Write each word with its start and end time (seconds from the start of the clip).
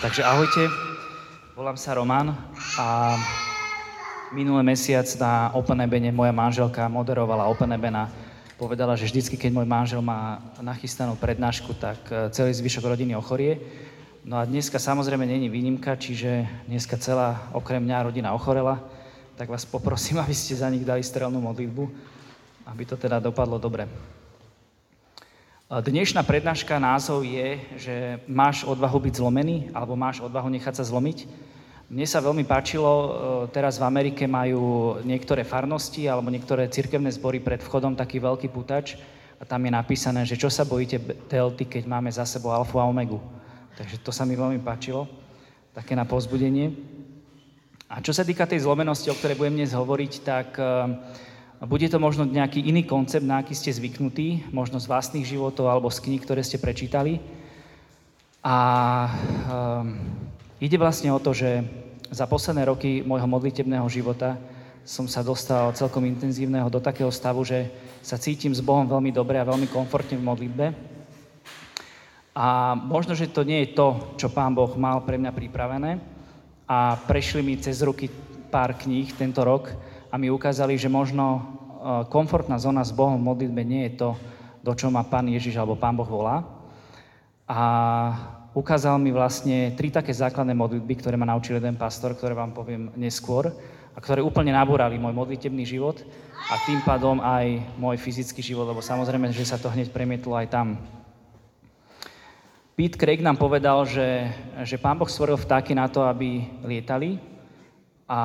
Takže 0.00 0.24
ahojte, 0.24 0.64
volám 1.52 1.76
sa 1.76 1.92
Roman 1.92 2.32
a 2.80 3.20
minulý 4.32 4.64
mesiac 4.64 5.04
na 5.20 5.52
Open 5.52 5.76
Ebene 5.76 6.08
moja 6.08 6.32
manželka 6.32 6.88
moderovala 6.88 7.44
Open 7.44 7.68
Ebena. 7.68 8.08
Povedala, 8.56 8.96
že 8.96 9.04
vždycky, 9.04 9.36
keď 9.36 9.52
môj 9.52 9.68
manžel 9.68 10.00
má 10.00 10.40
nachystanú 10.64 11.20
prednášku, 11.20 11.76
tak 11.76 12.00
e, 12.08 12.32
celý 12.32 12.48
zvyšok 12.48 12.96
rodiny 12.96 13.12
ochorie. 13.12 13.60
No 14.24 14.40
a 14.40 14.48
dneska 14.48 14.80
samozrejme 14.80 15.28
není 15.28 15.52
výnimka, 15.52 15.92
čiže 16.00 16.48
dneska 16.64 16.96
celá 16.96 17.52
okrem 17.52 17.84
mňa 17.84 18.08
rodina 18.08 18.32
ochorela. 18.32 18.80
Tak 19.36 19.52
vás 19.52 19.68
poprosím, 19.68 20.16
aby 20.24 20.32
ste 20.32 20.56
za 20.56 20.72
nich 20.72 20.88
dali 20.88 21.04
strelnú 21.04 21.44
modlitbu, 21.44 21.84
aby 22.72 22.88
to 22.88 22.96
teda 22.96 23.20
dopadlo 23.20 23.60
dobre. 23.60 23.84
Dnešná 25.70 26.26
prednáška 26.26 26.82
názov 26.82 27.22
je, 27.22 27.54
že 27.78 28.18
máš 28.26 28.66
odvahu 28.66 29.06
byť 29.06 29.22
zlomený, 29.22 29.70
alebo 29.70 29.94
máš 29.94 30.18
odvahu 30.18 30.50
nechať 30.50 30.82
sa 30.82 30.82
zlomiť. 30.82 31.30
Mne 31.86 32.06
sa 32.10 32.18
veľmi 32.18 32.42
páčilo, 32.42 32.90
e, 32.90 33.08
teraz 33.54 33.78
v 33.78 33.86
Amerike 33.86 34.26
majú 34.26 34.98
niektoré 35.06 35.46
farnosti 35.46 36.10
alebo 36.10 36.26
niektoré 36.26 36.66
cirkevné 36.66 37.14
zbory 37.14 37.38
pred 37.38 37.62
vchodom 37.62 37.94
taký 37.94 38.18
veľký 38.18 38.50
putač 38.50 38.98
a 39.38 39.46
tam 39.46 39.62
je 39.62 39.70
napísané, 39.70 40.26
že 40.26 40.34
čo 40.34 40.50
sa 40.50 40.66
bojíte 40.66 40.98
delty, 41.30 41.70
keď 41.70 41.86
máme 41.86 42.10
za 42.10 42.26
sebou 42.26 42.50
alfu 42.50 42.82
a 42.82 42.90
omegu. 42.90 43.22
Takže 43.78 44.02
to 44.02 44.10
sa 44.10 44.26
mi 44.26 44.34
veľmi 44.34 44.58
páčilo, 44.66 45.06
také 45.70 45.94
na 45.94 46.02
povzbudenie. 46.02 46.74
A 47.86 48.02
čo 48.02 48.10
sa 48.10 48.26
týka 48.26 48.42
tej 48.42 48.66
zlomenosti, 48.66 49.06
o 49.06 49.14
ktorej 49.14 49.38
budem 49.38 49.62
dnes 49.62 49.70
hovoriť, 49.70 50.12
tak 50.26 50.58
uh, 50.58 50.98
bude 51.68 51.84
to 51.92 52.00
možno 52.00 52.24
nejaký 52.24 52.64
iný 52.64 52.88
koncept, 52.88 53.24
na 53.24 53.44
aký 53.44 53.52
ste 53.52 53.68
zvyknutí, 53.68 54.48
možno 54.48 54.80
z 54.80 54.88
vlastných 54.88 55.28
životov 55.28 55.68
alebo 55.68 55.92
z 55.92 56.00
kníh, 56.00 56.22
ktoré 56.24 56.40
ste 56.40 56.56
prečítali. 56.56 57.20
A 58.40 58.56
um, 59.44 60.00
ide 60.56 60.80
vlastne 60.80 61.12
o 61.12 61.20
to, 61.20 61.36
že 61.36 61.60
za 62.08 62.24
posledné 62.24 62.64
roky 62.64 63.04
môjho 63.04 63.28
modlitebného 63.28 63.84
života 63.92 64.40
som 64.88 65.04
sa 65.04 65.20
dostal 65.20 65.76
celkom 65.76 66.08
intenzívneho 66.08 66.72
do 66.72 66.80
takého 66.80 67.12
stavu, 67.12 67.44
že 67.44 67.68
sa 68.00 68.16
cítim 68.16 68.56
s 68.56 68.64
Bohom 68.64 68.88
veľmi 68.88 69.12
dobre 69.12 69.36
a 69.36 69.44
veľmi 69.44 69.68
komfortne 69.68 70.16
v 70.16 70.24
modlitbe. 70.24 70.66
A 72.32 72.72
možno, 72.72 73.12
že 73.12 73.28
to 73.28 73.44
nie 73.44 73.68
je 73.68 73.76
to, 73.76 74.16
čo 74.16 74.32
Pán 74.32 74.56
Boh 74.56 74.72
mal 74.80 75.04
pre 75.04 75.20
mňa 75.20 75.36
pripravené. 75.36 76.00
A 76.64 76.96
prešli 77.04 77.44
mi 77.44 77.60
cez 77.60 77.84
ruky 77.84 78.08
pár 78.48 78.80
kníh 78.80 79.12
tento 79.12 79.44
rok, 79.44 79.68
a 80.10 80.14
mi 80.18 80.26
ukázali, 80.28 80.74
že 80.74 80.90
možno 80.90 81.38
e, 81.38 81.40
komfortná 82.10 82.58
zóna 82.58 82.82
s 82.82 82.90
Bohom 82.90 83.16
v 83.22 83.28
modlitbe 83.30 83.62
nie 83.62 83.86
je 83.88 84.02
to, 84.02 84.10
do 84.60 84.74
čo 84.74 84.90
ma 84.90 85.06
Pán 85.06 85.30
Ježiš 85.30 85.56
alebo 85.56 85.78
Pán 85.78 85.94
Boh 85.94 86.06
volá. 86.06 86.42
A 87.46 87.60
ukázal 88.52 88.98
mi 88.98 89.14
vlastne 89.14 89.72
tri 89.78 89.94
také 89.94 90.10
základné 90.10 90.52
modlitby, 90.54 90.98
ktoré 90.98 91.14
ma 91.14 91.30
naučil 91.30 91.62
jeden 91.62 91.78
pastor, 91.78 92.18
ktoré 92.18 92.34
vám 92.34 92.50
poviem 92.50 92.90
neskôr 92.98 93.54
a 93.94 93.98
ktoré 93.98 94.22
úplne 94.22 94.50
nabúrali 94.50 94.98
môj 94.98 95.14
modlitebný 95.14 95.62
život 95.66 96.02
a 96.50 96.54
tým 96.66 96.82
pádom 96.82 97.22
aj 97.22 97.62
môj 97.78 97.96
fyzický 98.02 98.42
život, 98.42 98.66
lebo 98.66 98.82
samozrejme, 98.82 99.30
že 99.30 99.46
sa 99.46 99.58
to 99.58 99.70
hneď 99.70 99.94
premietlo 99.94 100.34
aj 100.34 100.50
tam. 100.50 100.78
Pete 102.74 102.96
Craig 102.96 103.20
nám 103.20 103.36
povedal, 103.36 103.84
že, 103.84 104.30
že 104.64 104.80
Pán 104.80 104.96
Boh 104.96 105.10
stvoril 105.10 105.36
vtáky 105.36 105.76
na 105.76 105.86
to, 105.86 106.00
aby 106.06 106.48
lietali 106.64 107.20
a 108.08 108.20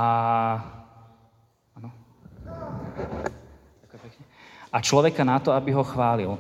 a 4.76 4.84
človeka 4.84 5.24
na 5.24 5.40
to, 5.40 5.56
aby 5.56 5.72
ho 5.72 5.88
chválil. 5.88 6.36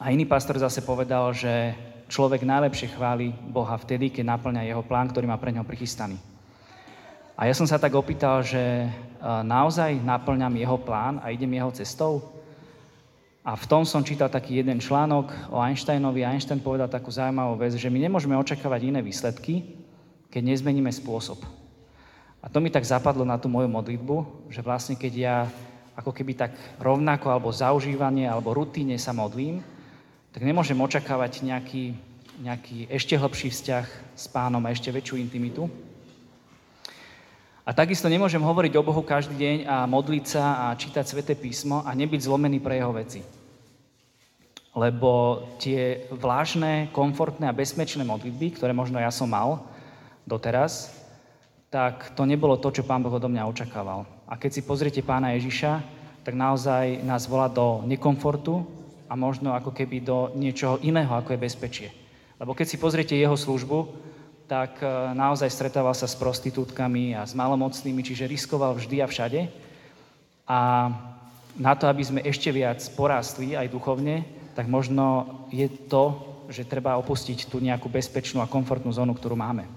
A 0.00 0.08
iný 0.08 0.24
pastor 0.24 0.56
zase 0.56 0.80
povedal, 0.80 1.28
že 1.36 1.76
človek 2.08 2.40
najlepšie 2.40 2.96
chváli 2.96 3.36
Boha 3.52 3.76
vtedy, 3.76 4.08
keď 4.08 4.32
naplňa 4.32 4.64
jeho 4.64 4.80
plán, 4.80 5.12
ktorý 5.12 5.28
má 5.28 5.36
pre 5.36 5.52
neho 5.52 5.60
prichystaný. 5.60 6.16
A 7.36 7.44
ja 7.44 7.52
som 7.52 7.68
sa 7.68 7.76
tak 7.76 7.92
opýtal, 7.92 8.40
že 8.40 8.60
e, 8.60 8.88
naozaj 9.44 10.00
naplňam 10.00 10.56
jeho 10.56 10.80
plán 10.80 11.20
a 11.20 11.28
idem 11.28 11.52
jeho 11.52 11.68
cestou? 11.76 12.32
A 13.44 13.60
v 13.60 13.68
tom 13.68 13.84
som 13.84 14.00
čítal 14.00 14.32
taký 14.32 14.64
jeden 14.64 14.80
článok 14.80 15.52
o 15.52 15.60
Einsteinovi. 15.60 16.24
Einstein 16.24 16.64
povedal 16.64 16.88
takú 16.88 17.12
zaujímavú 17.12 17.60
vec, 17.60 17.76
že 17.76 17.92
my 17.92 18.08
nemôžeme 18.08 18.38
očakávať 18.40 18.88
iné 18.88 19.00
výsledky, 19.04 19.76
keď 20.32 20.48
nezmeníme 20.48 20.88
spôsob. 20.88 21.44
A 22.40 22.48
to 22.48 22.56
mi 22.62 22.72
tak 22.72 22.88
zapadlo 22.88 23.26
na 23.26 23.36
tú 23.36 23.52
moju 23.52 23.68
modlitbu, 23.68 24.48
že 24.48 24.64
vlastne 24.64 24.96
keď 24.96 25.12
ja 25.12 25.36
ako 25.96 26.10
keby 26.12 26.32
tak 26.34 26.52
rovnako 26.80 27.28
alebo 27.28 27.52
zaužívanie 27.52 28.24
alebo 28.24 28.56
rutíne 28.56 28.96
sa 28.96 29.12
modlím, 29.12 29.60
tak 30.32 30.42
nemôžem 30.42 30.76
očakávať 30.80 31.44
nejaký, 31.44 31.92
nejaký 32.40 32.88
ešte 32.88 33.14
hlbší 33.20 33.52
vzťah 33.52 33.86
s 34.16 34.24
pánom 34.32 34.64
a 34.64 34.72
ešte 34.72 34.88
väčšiu 34.88 35.20
intimitu. 35.20 35.68
A 37.62 37.70
takisto 37.70 38.10
nemôžem 38.10 38.42
hovoriť 38.42 38.74
o 38.74 38.82
Bohu 38.82 39.06
každý 39.06 39.38
deň 39.38 39.56
a 39.70 39.86
modliť 39.86 40.24
sa 40.26 40.44
a 40.66 40.74
čítať 40.74 41.04
sväté 41.06 41.38
písmo 41.38 41.86
a 41.86 41.94
nebyť 41.94 42.26
zlomený 42.26 42.58
pre 42.58 42.80
jeho 42.80 42.90
veci. 42.90 43.22
Lebo 44.72 45.44
tie 45.62 46.08
vlážne, 46.10 46.90
komfortné 46.90 47.46
a 47.46 47.54
bezpečné 47.54 48.02
modlitby, 48.02 48.58
ktoré 48.58 48.72
možno 48.74 48.98
ja 48.98 49.12
som 49.14 49.30
mal 49.30 49.62
doteraz, 50.26 50.90
tak 51.70 52.16
to 52.18 52.26
nebolo 52.26 52.58
to, 52.58 52.72
čo 52.72 52.82
Pán 52.82 53.04
Boh 53.04 53.14
odo 53.14 53.30
mňa 53.30 53.46
očakával. 53.46 54.08
A 54.32 54.40
keď 54.40 54.50
si 54.56 54.62
pozriete 54.64 55.04
pána 55.04 55.36
Ježiša, 55.36 55.84
tak 56.24 56.32
naozaj 56.32 57.04
nás 57.04 57.28
volá 57.28 57.52
do 57.52 57.84
nekomfortu 57.84 58.64
a 59.04 59.12
možno 59.12 59.52
ako 59.52 59.76
keby 59.76 60.00
do 60.00 60.32
niečoho 60.32 60.80
iného, 60.80 61.12
ako 61.12 61.36
je 61.36 61.44
bezpečie. 61.44 61.88
Lebo 62.40 62.56
keď 62.56 62.66
si 62.72 62.80
pozriete 62.80 63.12
jeho 63.12 63.36
službu, 63.36 63.92
tak 64.48 64.80
e, 64.80 64.88
naozaj 65.12 65.52
stretával 65.52 65.92
sa 65.92 66.08
s 66.08 66.16
prostitútkami 66.16 67.12
a 67.12 67.28
s 67.28 67.36
malomocnými, 67.36 68.00
čiže 68.00 68.24
riskoval 68.24 68.72
vždy 68.72 69.04
a 69.04 69.06
všade. 69.06 69.52
A 70.48 70.58
na 71.60 71.72
to, 71.76 71.84
aby 71.92 72.00
sme 72.00 72.24
ešte 72.24 72.48
viac 72.48 72.80
porástli 72.96 73.52
aj 73.52 73.68
duchovne, 73.68 74.24
tak 74.56 74.64
možno 74.64 75.28
je 75.52 75.68
to, 75.92 76.16
že 76.48 76.64
treba 76.64 76.96
opustiť 76.96 77.52
tú 77.52 77.60
nejakú 77.60 77.92
bezpečnú 77.92 78.40
a 78.40 78.48
komfortnú 78.48 78.96
zónu, 78.96 79.12
ktorú 79.12 79.36
máme. 79.36 79.68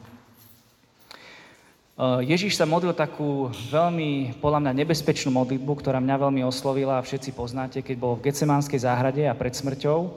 Eh, 1.95 2.27
Ježíš 2.27 2.59
sa 2.59 2.67
modlil 2.67 2.91
takú 2.91 3.47
veľmi, 3.71 4.35
podľa 4.43 4.59
mňa, 4.67 4.83
nebezpečnú 4.83 5.31
modlitbu, 5.31 5.79
ktorá 5.79 6.03
mňa 6.03 6.27
veľmi 6.27 6.43
oslovila 6.43 6.99
a 6.99 7.05
všetci 7.07 7.31
poznáte, 7.31 7.79
keď 7.79 7.95
bol 7.95 8.19
v 8.19 8.27
Getsemánskej 8.27 8.83
záhrade 8.83 9.23
a 9.23 9.31
pred 9.31 9.55
smrťou 9.55 10.11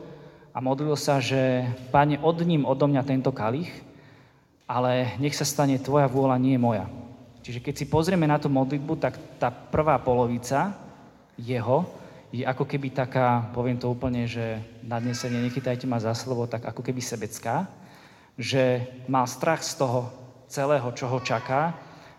a 0.50 0.59
modlil 0.59 0.99
sa, 0.99 1.22
že 1.22 1.71
Pane, 1.94 2.19
ním 2.19 2.66
odo 2.66 2.91
mňa 2.91 3.06
tento 3.06 3.31
kalich, 3.31 3.71
ale 4.66 5.15
nech 5.22 5.39
sa 5.39 5.47
stane 5.47 5.78
Tvoja 5.78 6.11
vôľa, 6.11 6.43
nie 6.43 6.59
moja. 6.59 6.91
Čiže 7.47 7.62
keď 7.62 7.75
si 7.78 7.87
pozrieme 7.87 8.27
na 8.27 8.43
tú 8.43 8.50
modlitbu, 8.50 8.99
tak 8.99 9.15
tá 9.39 9.47
prvá 9.47 10.03
polovica 10.03 10.75
jeho 11.39 11.87
je 12.34 12.43
ako 12.43 12.66
keby 12.66 12.91
taká, 12.91 13.55
poviem 13.55 13.78
to 13.78 13.87
úplne, 13.87 14.27
že 14.27 14.59
nadnesenie, 14.83 15.47
nechytajte 15.47 15.87
ma 15.87 16.03
za 16.03 16.10
slovo, 16.10 16.50
tak 16.50 16.66
ako 16.66 16.83
keby 16.83 16.99
sebecká, 16.99 17.71
že 18.34 18.83
mal 19.06 19.31
strach 19.31 19.62
z 19.62 19.78
toho, 19.78 20.10
celého, 20.48 20.88
čo 20.97 21.06
ho 21.06 21.20
čaká 21.20 21.76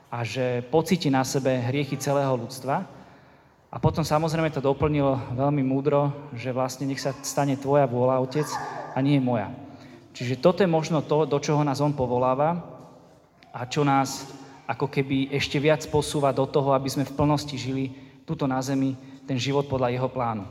a 0.10 0.26
že 0.26 0.66
pocíti 0.70 1.10
na 1.10 1.22
sebe 1.22 1.54
hriechy 1.70 1.98
celého 1.98 2.34
ľudstva. 2.34 2.86
A 3.70 3.78
potom 3.78 4.02
samozrejme 4.02 4.50
to 4.50 4.66
doplnil 4.66 5.38
veľmi 5.38 5.62
múdro, 5.62 6.10
že 6.34 6.50
vlastne 6.50 6.90
nech 6.90 7.02
sa 7.02 7.14
stane 7.22 7.54
tvoja 7.54 7.86
vôľa, 7.86 8.22
otec, 8.26 8.50
a 8.94 8.98
nie 9.02 9.22
moja. 9.22 9.54
Čiže 10.18 10.42
toto 10.42 10.66
je 10.66 10.70
možno 10.70 11.06
to, 11.06 11.30
do 11.30 11.38
čoho 11.38 11.62
nás 11.62 11.78
on 11.78 11.94
povoláva 11.94 12.58
a 13.54 13.70
čo 13.70 13.86
nás 13.86 14.26
ako 14.66 14.90
keby 14.90 15.30
ešte 15.34 15.62
viac 15.62 15.86
posúva 15.90 16.34
do 16.34 16.50
toho, 16.50 16.74
aby 16.74 16.90
sme 16.90 17.06
v 17.06 17.14
plnosti 17.14 17.54
žili 17.58 17.94
tuto 18.26 18.50
na 18.50 18.58
zemi 18.62 18.98
ten 19.30 19.38
život 19.38 19.70
podľa 19.70 19.94
jeho 19.94 20.10
plánu. 20.10 20.46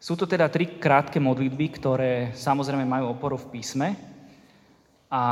Sú 0.00 0.16
to 0.16 0.24
teda 0.24 0.48
tri 0.48 0.80
krátke 0.80 1.20
modlitby, 1.20 1.66
ktoré 1.76 2.12
samozrejme 2.32 2.88
majú 2.88 3.12
oporu 3.12 3.36
v 3.36 3.60
písme 3.60 3.96
a 5.12 5.24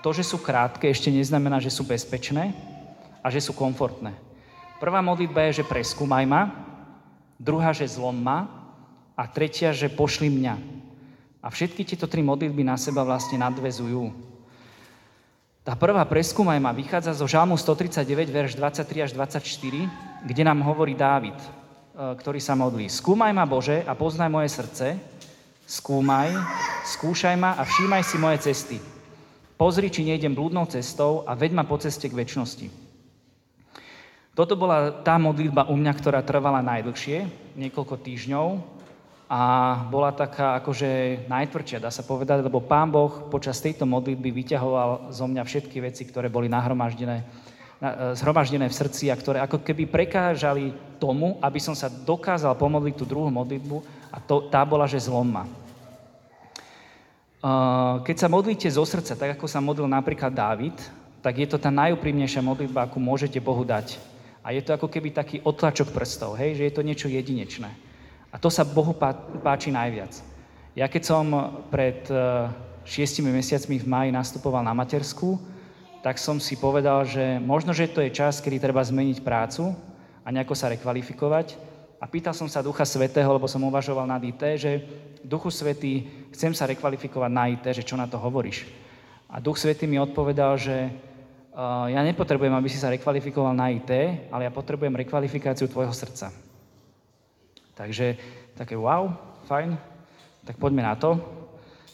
to, 0.00 0.16
že 0.16 0.24
sú 0.24 0.40
krátke, 0.40 0.88
ešte 0.88 1.12
neznamená, 1.12 1.60
že 1.60 1.68
sú 1.68 1.84
bezpečné 1.84 2.56
a 3.20 3.28
že 3.28 3.40
sú 3.40 3.52
komfortné. 3.52 4.16
Prvá 4.80 5.04
modlitba 5.04 5.44
je, 5.48 5.60
že 5.60 5.68
preskúmaj 5.68 6.24
ma, 6.24 6.48
druhá, 7.36 7.76
že 7.76 7.84
zlom 7.84 8.16
ma 8.16 8.48
a 9.12 9.28
tretia, 9.28 9.76
že 9.76 9.92
pošli 9.92 10.32
mňa. 10.32 10.56
A 11.44 11.48
všetky 11.52 11.84
tieto 11.84 12.08
tri 12.08 12.24
modlitby 12.24 12.64
na 12.64 12.80
seba 12.80 13.04
vlastne 13.04 13.36
nadvezujú. 13.40 14.12
Tá 15.60 15.76
prvá 15.76 16.00
preskúmaj 16.08 16.56
ma 16.56 16.72
vychádza 16.72 17.12
zo 17.12 17.28
Žalmu 17.28 17.60
139, 17.60 18.32
verš 18.32 18.52
23 18.56 19.04
až 19.04 19.10
24, 19.12 20.24
kde 20.24 20.42
nám 20.44 20.64
hovorí 20.64 20.96
Dávid, 20.96 21.36
e, 21.36 21.48
ktorý 22.16 22.40
sa 22.40 22.56
modlí. 22.56 22.88
Skúmaj 22.88 23.36
ma, 23.36 23.44
Bože, 23.44 23.84
a 23.84 23.92
poznaj 23.92 24.32
moje 24.32 24.48
srdce, 24.48 24.96
skúmaj, 25.68 26.32
skúšaj 26.88 27.36
ma 27.36 27.60
a 27.60 27.68
všímaj 27.68 28.02
si 28.08 28.16
moje 28.16 28.38
cesty 28.48 28.80
Pozri, 29.60 29.92
či 29.92 30.08
nejdem 30.08 30.32
blúdnou 30.32 30.64
cestou 30.72 31.20
a 31.28 31.36
veď 31.36 31.52
ma 31.52 31.68
po 31.68 31.76
ceste 31.76 32.08
k 32.08 32.16
väčšnosti. 32.16 32.72
Toto 34.32 34.56
bola 34.56 35.04
tá 35.04 35.20
modlitba 35.20 35.68
u 35.68 35.76
mňa, 35.76 35.92
ktorá 36.00 36.24
trvala 36.24 36.64
najdlhšie, 36.64 37.28
niekoľko 37.60 38.00
týždňov. 38.00 38.80
a 39.30 39.42
bola 39.92 40.10
taká 40.10 40.58
akože 40.58 41.22
najtvrdšia, 41.30 41.78
dá 41.78 41.92
sa 41.92 42.02
povedať, 42.02 42.42
lebo 42.42 42.58
Pán 42.64 42.90
Boh 42.90 43.30
počas 43.30 43.62
tejto 43.62 43.86
modlitby 43.86 44.32
vyťahoval 44.32 45.14
zo 45.14 45.28
mňa 45.30 45.46
všetky 45.46 45.78
veci, 45.78 46.02
ktoré 46.02 46.26
boli 46.26 46.50
nahromaždené, 46.50 47.22
e, 47.22 47.24
zhromaždené 48.18 48.66
v 48.66 48.74
srdci 48.74 49.06
a 49.06 49.14
ktoré 49.14 49.38
ako 49.38 49.62
keby 49.62 49.86
prekážali 49.86 50.74
tomu, 50.98 51.38
aby 51.38 51.62
som 51.62 51.78
sa 51.78 51.86
dokázal 51.86 52.58
pomodliť 52.58 52.94
tú 52.98 53.06
druhú 53.06 53.30
modlitbu 53.30 53.76
a 54.10 54.18
to, 54.18 54.50
tá 54.50 54.66
bola, 54.66 54.90
že 54.90 54.98
zlom 54.98 55.30
ma. 55.30 55.46
Keď 58.04 58.16
sa 58.20 58.28
modlíte 58.28 58.68
zo 58.68 58.84
srdca, 58.84 59.16
tak 59.16 59.40
ako 59.40 59.48
sa 59.48 59.64
modlil 59.64 59.88
napríklad 59.88 60.28
Dávid, 60.28 60.76
tak 61.24 61.40
je 61.40 61.48
to 61.48 61.56
tá 61.56 61.72
najúprimnejšia 61.72 62.44
modlitba, 62.44 62.84
akú 62.84 63.00
môžete 63.00 63.40
Bohu 63.40 63.64
dať. 63.64 63.96
A 64.44 64.52
je 64.52 64.60
to 64.60 64.76
ako 64.76 64.88
keby 64.88 65.12
taký 65.12 65.40
otlačok 65.40 65.92
prstov, 65.92 66.36
hej, 66.36 66.56
že 66.56 66.68
je 66.68 66.74
to 66.76 66.84
niečo 66.84 67.08
jedinečné. 67.08 67.68
A 68.32 68.36
to 68.36 68.52
sa 68.52 68.64
Bohu 68.64 68.92
páči 69.40 69.72
najviac. 69.72 70.16
Ja 70.76 70.86
keď 70.88 71.02
som 71.02 71.24
pred 71.68 72.06
e, 72.08 72.14
šiestimi 72.86 73.32
mesiacmi 73.32 73.76
v 73.76 73.90
maji 73.90 74.10
nastupoval 74.14 74.64
na 74.64 74.76
matersku, 74.76 75.36
tak 76.00 76.16
som 76.16 76.40
si 76.40 76.56
povedal, 76.56 77.04
že 77.04 77.36
možno, 77.40 77.76
že 77.76 77.90
to 77.90 78.00
je 78.00 78.12
čas, 78.12 78.40
kedy 78.40 78.56
treba 78.56 78.80
zmeniť 78.80 79.20
prácu 79.20 79.76
a 80.24 80.28
nejako 80.32 80.56
sa 80.56 80.72
rekvalifikovať. 80.72 81.69
A 82.00 82.08
pýtal 82.08 82.32
som 82.32 82.48
sa 82.48 82.64
Ducha 82.64 82.88
Svetého, 82.88 83.28
lebo 83.28 83.44
som 83.44 83.60
uvažoval 83.60 84.08
nad 84.08 84.24
IT, 84.24 84.40
že 84.56 84.80
Duchu 85.20 85.52
Svetý, 85.52 86.08
chcem 86.32 86.56
sa 86.56 86.64
rekvalifikovať 86.64 87.30
na 87.30 87.52
IT, 87.52 87.64
že 87.76 87.84
čo 87.84 87.92
na 88.00 88.08
to 88.08 88.16
hovoríš. 88.16 88.64
A 89.28 89.36
Duch 89.36 89.60
Svetý 89.60 89.84
mi 89.84 90.00
odpovedal, 90.00 90.56
že 90.56 90.88
uh, 91.52 91.92
ja 91.92 92.00
nepotrebujem, 92.00 92.56
aby 92.56 92.72
si 92.72 92.80
sa 92.80 92.88
rekvalifikoval 92.88 93.52
na 93.52 93.68
IT, 93.68 93.92
ale 94.32 94.48
ja 94.48 94.52
potrebujem 94.52 94.96
rekvalifikáciu 94.96 95.68
tvojho 95.68 95.92
srdca. 95.92 96.32
Takže 97.76 98.16
také 98.56 98.80
wow, 98.80 99.12
fajn, 99.44 99.76
tak 100.48 100.56
poďme 100.56 100.80
na 100.80 100.96
to. 100.96 101.20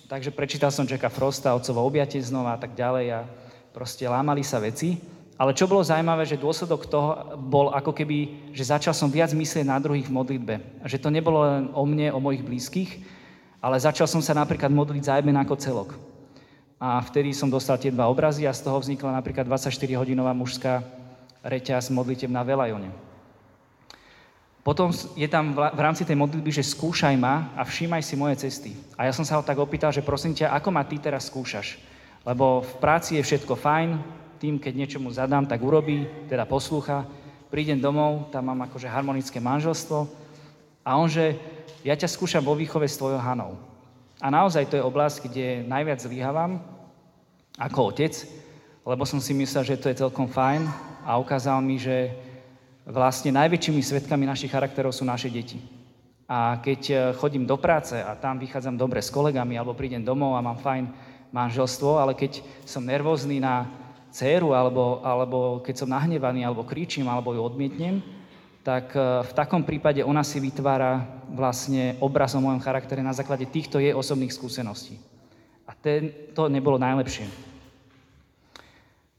Takže 0.07 0.31
prečítal 0.31 0.71
som 0.71 0.87
Jacka 0.87 1.11
Frosta, 1.11 1.51
Otcovo 1.51 1.83
objatie 1.83 2.23
znova 2.23 2.55
a 2.55 2.61
tak 2.63 2.79
ďalej 2.79 3.07
a 3.11 3.21
proste 3.75 4.07
lámali 4.07 4.47
sa 4.47 4.63
veci. 4.63 5.16
Ale 5.37 5.53
čo 5.53 5.69
bolo 5.69 5.85
zaujímavé, 5.85 6.25
že 6.25 6.41
dôsledok 6.41 6.89
toho 6.89 7.37
bol 7.37 7.69
ako 7.69 7.93
keby, 7.93 8.51
že 8.57 8.73
začal 8.73 8.97
som 8.97 9.13
viac 9.13 9.37
myslieť 9.37 9.69
na 9.69 9.77
druhých 9.77 10.09
v 10.09 10.17
modlitbe. 10.17 10.55
Že 10.89 10.97
to 10.97 11.09
nebolo 11.13 11.45
len 11.45 11.69
o 11.77 11.85
mne, 11.85 12.09
o 12.17 12.21
mojich 12.25 12.41
blízkych, 12.41 13.05
ale 13.61 13.77
začal 13.77 14.09
som 14.09 14.25
sa 14.25 14.33
napríklad 14.33 14.73
modliť 14.73 15.03
za 15.05 15.21
Eben 15.21 15.37
ako 15.37 15.55
celok. 15.61 15.91
A 16.81 17.01
vtedy 17.05 17.37
som 17.37 17.53
dostal 17.53 17.77
tie 17.77 17.93
dva 17.93 18.09
obrazy 18.09 18.49
a 18.49 18.57
z 18.57 18.65
toho 18.65 18.81
vznikla 18.81 19.13
napríklad 19.13 19.45
24-hodinová 19.45 20.33
mužská 20.33 20.81
reťaz 21.45 21.93
modlitev 21.93 22.33
na 22.33 22.41
Velajone. 22.41 22.89
Potom 24.65 24.91
je 25.15 25.29
tam 25.31 25.55
v 25.55 25.79
rámci 25.81 26.03
tej 26.03 26.19
modlitby, 26.19 26.51
že 26.51 26.67
skúšaj 26.67 27.15
ma 27.15 27.55
a 27.55 27.63
všímaj 27.63 28.03
si 28.03 28.19
moje 28.19 28.43
cesty. 28.43 28.75
A 28.99 29.07
ja 29.07 29.13
som 29.15 29.23
sa 29.23 29.39
ho 29.39 29.47
tak 29.47 29.63
opýtal, 29.63 29.95
že 29.95 30.03
prosím 30.03 30.35
ťa, 30.35 30.51
ako 30.59 30.69
ma 30.75 30.83
ty 30.83 30.99
teraz 30.99 31.31
skúšaš? 31.31 31.79
Lebo 32.27 32.67
v 32.67 32.75
práci 32.83 33.15
je 33.15 33.23
všetko 33.23 33.55
fajn, 33.55 33.95
tým, 34.37 34.61
keď 34.61 34.73
niečomu 34.75 35.09
zadám, 35.13 35.49
tak 35.49 35.65
urobí, 35.65 36.07
teda 36.29 36.45
poslúcha. 36.45 37.09
Prídem 37.49 37.81
domov, 37.81 38.29
tam 38.35 38.51
mám 38.53 38.67
akože 38.67 38.91
harmonické 38.91 39.41
manželstvo 39.41 40.09
a 40.87 40.91
on, 40.99 41.11
že 41.11 41.39
ja 41.87 41.95
ťa 41.95 42.11
skúšam 42.11 42.43
vo 42.43 42.59
výchove 42.59 42.87
s 42.87 42.99
tvojou 42.99 43.19
Hanou. 43.23 43.55
A 44.19 44.33
naozaj 44.33 44.67
to 44.67 44.79
je 44.81 44.87
oblasť, 44.87 45.31
kde 45.31 45.47
najviac 45.69 46.03
zlyhávam 46.03 46.59
ako 47.57 47.95
otec, 47.95 48.13
lebo 48.87 49.03
som 49.05 49.19
si 49.19 49.35
myslel, 49.35 49.63
že 49.63 49.81
to 49.81 49.89
je 49.91 50.01
celkom 50.01 50.31
fajn 50.31 50.67
a 51.07 51.19
ukázal 51.19 51.59
mi, 51.63 51.79
že 51.79 52.15
vlastne 52.87 53.35
najväčšími 53.35 53.83
svetkami 53.83 54.25
našich 54.27 54.51
charakterov 54.51 54.95
sú 54.95 55.03
naše 55.03 55.27
deti. 55.27 55.59
A 56.27 56.59
keď 56.59 56.81
eh, 56.91 56.99
chodím 57.15 57.47
do 57.47 57.59
práce 57.59 57.99
a 57.99 58.15
tam 58.19 58.39
vychádzam 58.39 58.75
dobre 58.79 59.03
s 59.03 59.11
kolegami, 59.11 59.59
alebo 59.59 59.79
prídem 59.79 60.03
domov 60.03 60.35
a 60.35 60.45
mám 60.45 60.59
fajn 60.59 60.91
manželstvo, 61.35 61.99
ale 61.99 62.15
keď 62.15 62.43
som 62.67 62.83
nervózny 62.87 63.43
na 63.43 63.67
dceru, 64.11 64.55
alebo, 64.57 65.01
alebo 65.05 65.39
keď 65.61 65.85
som 65.85 65.93
nahnevaný, 65.93 66.45
alebo 66.47 66.67
kričím, 66.67 67.07
alebo 67.07 67.35
ju 67.35 67.41
odmietnem, 67.43 68.01
tak 68.67 68.91
e, 68.99 69.23
v 69.23 69.33
takom 69.35 69.63
prípade 69.63 70.03
ona 70.03 70.27
si 70.27 70.43
vytvára 70.43 71.07
vlastne 71.31 71.95
obraz 72.03 72.35
o 72.35 72.43
mojom 72.43 72.59
charaktere 72.59 72.99
na 72.99 73.15
základe 73.15 73.47
týchto 73.47 73.79
jej 73.79 73.95
osobných 73.95 74.35
skúseností. 74.35 74.99
A 75.67 75.75
ten, 75.75 76.11
to 76.35 76.51
nebolo 76.51 76.75
najlepšie. 76.75 77.31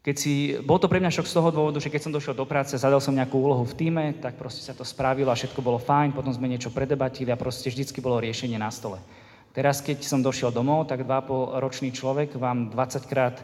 Keď 0.07 0.15
si, 0.15 0.55
bol 0.63 0.79
to 0.79 0.87
pre 0.87 1.03
mňa 1.03 1.11
šok 1.11 1.27
z 1.27 1.35
toho 1.35 1.51
dôvodu, 1.51 1.83
že 1.83 1.91
keď 1.91 2.07
som 2.07 2.15
došiel 2.15 2.31
do 2.31 2.47
práce, 2.47 2.71
zadal 2.79 3.03
som 3.03 3.11
nejakú 3.11 3.43
úlohu 3.43 3.67
v 3.67 3.75
týme, 3.75 4.15
tak 4.23 4.39
proste 4.39 4.63
sa 4.63 4.71
to 4.71 4.87
spravilo 4.87 5.27
a 5.27 5.35
všetko 5.35 5.59
bolo 5.59 5.75
fajn, 5.75 6.15
potom 6.15 6.31
sme 6.31 6.47
niečo 6.47 6.71
predebatili 6.71 7.27
a 7.27 7.35
proste 7.35 7.67
vždycky 7.67 7.99
bolo 7.99 8.23
riešenie 8.23 8.55
na 8.55 8.71
stole. 8.71 9.03
Teraz, 9.51 9.83
keď 9.83 10.07
som 10.07 10.23
došiel 10.23 10.55
domov, 10.55 10.87
tak 10.87 11.03
2,5 11.03 11.59
ročný 11.59 11.89
človek 11.91 12.39
vám 12.39 12.71
20 12.71 13.03
krát 13.03 13.35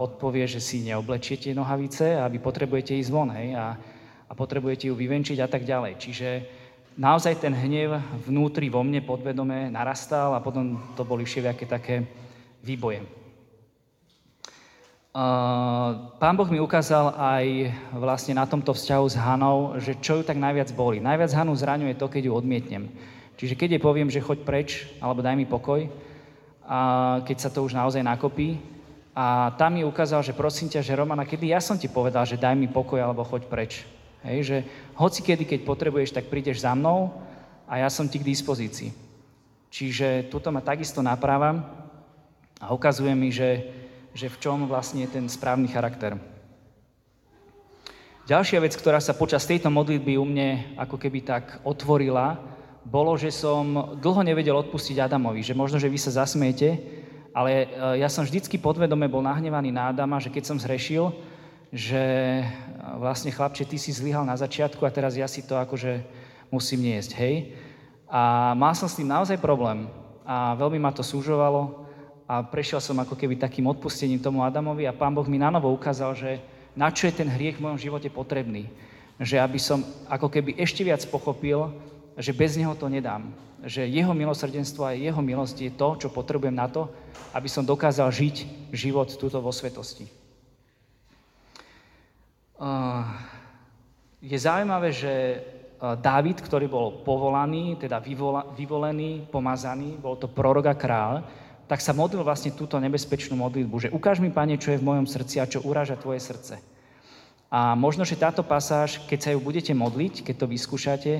odpovie, 0.00 0.42
že 0.50 0.58
si 0.58 0.82
neoblečiete 0.82 1.54
nohavice 1.54 2.18
a 2.18 2.26
vy 2.26 2.42
potrebujete 2.42 2.98
ísť 2.98 3.10
von, 3.14 3.30
hej, 3.30 3.54
a, 3.54 3.78
a 4.26 4.32
potrebujete 4.34 4.90
ju 4.90 4.94
vyvenčiť 4.98 5.38
a 5.38 5.46
tak 5.46 5.62
ďalej. 5.62 6.02
Čiže 6.02 6.28
naozaj 6.98 7.38
ten 7.38 7.54
hnev 7.54 7.94
vnútri 8.26 8.66
vo 8.66 8.82
mne 8.82 9.06
podvedome 9.06 9.70
narastal 9.70 10.34
a 10.34 10.42
potom 10.42 10.82
to 10.98 11.06
boli 11.06 11.22
všelijaké 11.22 11.64
také 11.70 12.02
výboje. 12.66 13.06
Pán 16.22 16.34
Boh 16.38 16.46
mi 16.46 16.62
ukázal 16.62 17.18
aj 17.18 17.74
vlastne 17.98 18.38
na 18.38 18.46
tomto 18.46 18.70
vzťahu 18.70 19.06
s 19.10 19.18
Hanou, 19.18 19.74
že 19.82 19.98
čo 19.98 20.18
ju 20.18 20.22
tak 20.22 20.38
najviac 20.38 20.70
boli. 20.70 21.02
Najviac 21.02 21.34
Hanu 21.34 21.50
zraňuje 21.58 21.98
to, 21.98 22.06
keď 22.06 22.30
ju 22.30 22.32
odmietnem. 22.34 22.86
Čiže 23.34 23.58
keď 23.58 23.68
jej 23.74 23.82
poviem, 23.82 24.06
že 24.06 24.22
choď 24.22 24.46
preč, 24.46 24.86
alebo 25.02 25.18
daj 25.18 25.34
mi 25.34 25.50
pokoj, 25.50 25.90
a 26.62 26.78
keď 27.26 27.36
sa 27.42 27.50
to 27.50 27.66
už 27.66 27.74
naozaj 27.74 28.06
nakopí, 28.06 28.62
a 29.20 29.52
tam 29.60 29.76
mi 29.76 29.84
ukázal, 29.84 30.24
že 30.24 30.32
prosím 30.32 30.72
ťa, 30.72 30.80
že 30.80 30.96
Romana, 30.96 31.28
kedy 31.28 31.52
ja 31.52 31.60
som 31.60 31.76
ti 31.76 31.92
povedal, 31.92 32.24
že 32.24 32.40
daj 32.40 32.56
mi 32.56 32.72
pokoj 32.72 32.96
alebo 32.96 33.20
choď 33.20 33.52
preč. 33.52 33.84
Hej, 34.24 34.38
že 34.48 34.56
hoci 34.96 35.20
kedy, 35.20 35.44
keď 35.44 35.60
potrebuješ, 35.68 36.16
tak 36.16 36.32
prídeš 36.32 36.64
za 36.64 36.72
mnou 36.72 37.12
a 37.68 37.84
ja 37.84 37.92
som 37.92 38.08
ti 38.08 38.16
k 38.16 38.24
dispozícii. 38.24 38.96
Čiže 39.68 40.32
tuto 40.32 40.48
ma 40.48 40.64
takisto 40.64 41.04
naprávam 41.04 41.60
a 42.64 42.72
ukazuje 42.72 43.12
mi, 43.12 43.28
že, 43.28 43.68
že 44.16 44.32
v 44.32 44.40
čom 44.40 44.64
vlastne 44.64 45.04
je 45.04 45.12
ten 45.12 45.28
správny 45.28 45.68
charakter. 45.68 46.16
Ďalšia 48.24 48.64
vec, 48.64 48.72
ktorá 48.72 49.04
sa 49.04 49.12
počas 49.12 49.44
tejto 49.44 49.68
modlitby 49.68 50.16
u 50.16 50.24
mne 50.24 50.80
ako 50.80 50.96
keby 50.96 51.20
tak 51.28 51.60
otvorila, 51.60 52.40
bolo, 52.88 53.20
že 53.20 53.28
som 53.28 53.96
dlho 54.00 54.24
nevedel 54.24 54.56
odpustiť 54.56 54.96
Adamovi, 54.96 55.44
že 55.44 55.52
možno, 55.52 55.76
že 55.76 55.92
vy 55.92 56.00
sa 56.00 56.24
zasmiete, 56.24 56.80
ale 57.30 57.50
e, 57.52 57.66
ja 58.02 58.08
som 58.10 58.26
vždycky 58.26 58.58
podvedome 58.58 59.06
bol 59.06 59.22
nahnevaný 59.22 59.70
na 59.70 59.94
Adama, 59.94 60.18
že 60.18 60.30
keď 60.30 60.44
som 60.50 60.58
zhrešil, 60.58 61.14
že 61.70 62.02
e, 62.40 62.44
vlastne 62.98 63.30
chlapče, 63.30 63.66
ty 63.66 63.78
si 63.78 63.94
zlyhal 63.94 64.26
na 64.26 64.34
začiatku 64.34 64.82
a 64.82 64.90
teraz 64.90 65.14
ja 65.14 65.30
si 65.30 65.46
to 65.46 65.54
akože 65.54 66.02
musím 66.50 66.90
niesť, 66.90 67.10
hej. 67.22 67.54
A 68.10 68.52
mal 68.58 68.74
som 68.74 68.90
s 68.90 68.98
tým 68.98 69.06
naozaj 69.06 69.38
problém 69.38 69.86
a 70.26 70.58
veľmi 70.58 70.82
ma 70.82 70.90
to 70.90 71.06
súžovalo 71.06 71.86
a 72.26 72.42
prešiel 72.42 72.82
som 72.82 72.98
ako 72.98 73.14
keby 73.14 73.38
takým 73.38 73.70
odpustením 73.70 74.18
tomu 74.18 74.42
Adamovi 74.42 74.86
a 74.86 74.94
pán 74.94 75.14
Boh 75.14 75.26
mi 75.26 75.38
na 75.38 75.50
ukázal, 75.54 76.14
že 76.18 76.42
na 76.74 76.90
čo 76.90 77.06
je 77.10 77.18
ten 77.22 77.26
hriech 77.30 77.58
v 77.58 77.64
mojom 77.66 77.78
živote 77.78 78.10
potrebný. 78.10 78.70
Že 79.18 79.36
aby 79.42 79.58
som 79.58 79.82
ako 80.06 80.30
keby 80.30 80.58
ešte 80.58 80.86
viac 80.86 81.02
pochopil, 81.10 81.70
že 82.20 82.36
bez 82.36 82.56
neho 82.60 82.76
to 82.76 82.86
nedám 82.86 83.32
že 83.64 83.84
jeho 83.84 84.16
milosrdenstvo 84.16 84.88
a 84.88 84.96
jeho 84.96 85.20
milosť 85.20 85.56
je 85.60 85.72
to, 85.76 85.88
čo 86.00 86.08
potrebujem 86.08 86.56
na 86.56 86.68
to, 86.68 86.88
aby 87.36 87.48
som 87.48 87.66
dokázal 87.66 88.08
žiť 88.08 88.36
život 88.72 89.12
túto 89.20 89.36
vo 89.36 89.52
svetosti. 89.52 90.08
Je 94.20 94.36
zaujímavé, 94.36 94.88
že 94.92 95.12
Dávid, 95.80 96.44
ktorý 96.44 96.68
bol 96.68 97.00
povolaný, 97.08 97.80
teda 97.80 98.04
vyvolený, 98.52 99.32
pomazaný, 99.32 99.96
bol 99.96 100.20
to 100.20 100.28
prorok 100.28 100.68
a 100.68 100.76
král, 100.76 101.24
tak 101.64 101.80
sa 101.80 101.96
modlil 101.96 102.20
vlastne 102.20 102.52
túto 102.52 102.76
nebezpečnú 102.76 103.32
modlitbu, 103.32 103.88
že 103.88 103.88
ukáž 103.88 104.20
mi, 104.20 104.28
Pane, 104.28 104.60
čo 104.60 104.76
je 104.76 104.80
v 104.80 104.84
mojom 104.84 105.08
srdci 105.08 105.40
a 105.40 105.48
čo 105.48 105.64
uráža 105.64 105.96
tvoje 105.96 106.20
srdce. 106.20 106.60
A 107.48 107.72
možno, 107.72 108.04
že 108.04 108.20
táto 108.20 108.44
pasáž, 108.44 109.00
keď 109.08 109.18
sa 109.24 109.30
ju 109.32 109.40
budete 109.40 109.72
modliť, 109.72 110.20
keď 110.20 110.34
to 110.44 110.50
vyskúšate, 110.52 111.12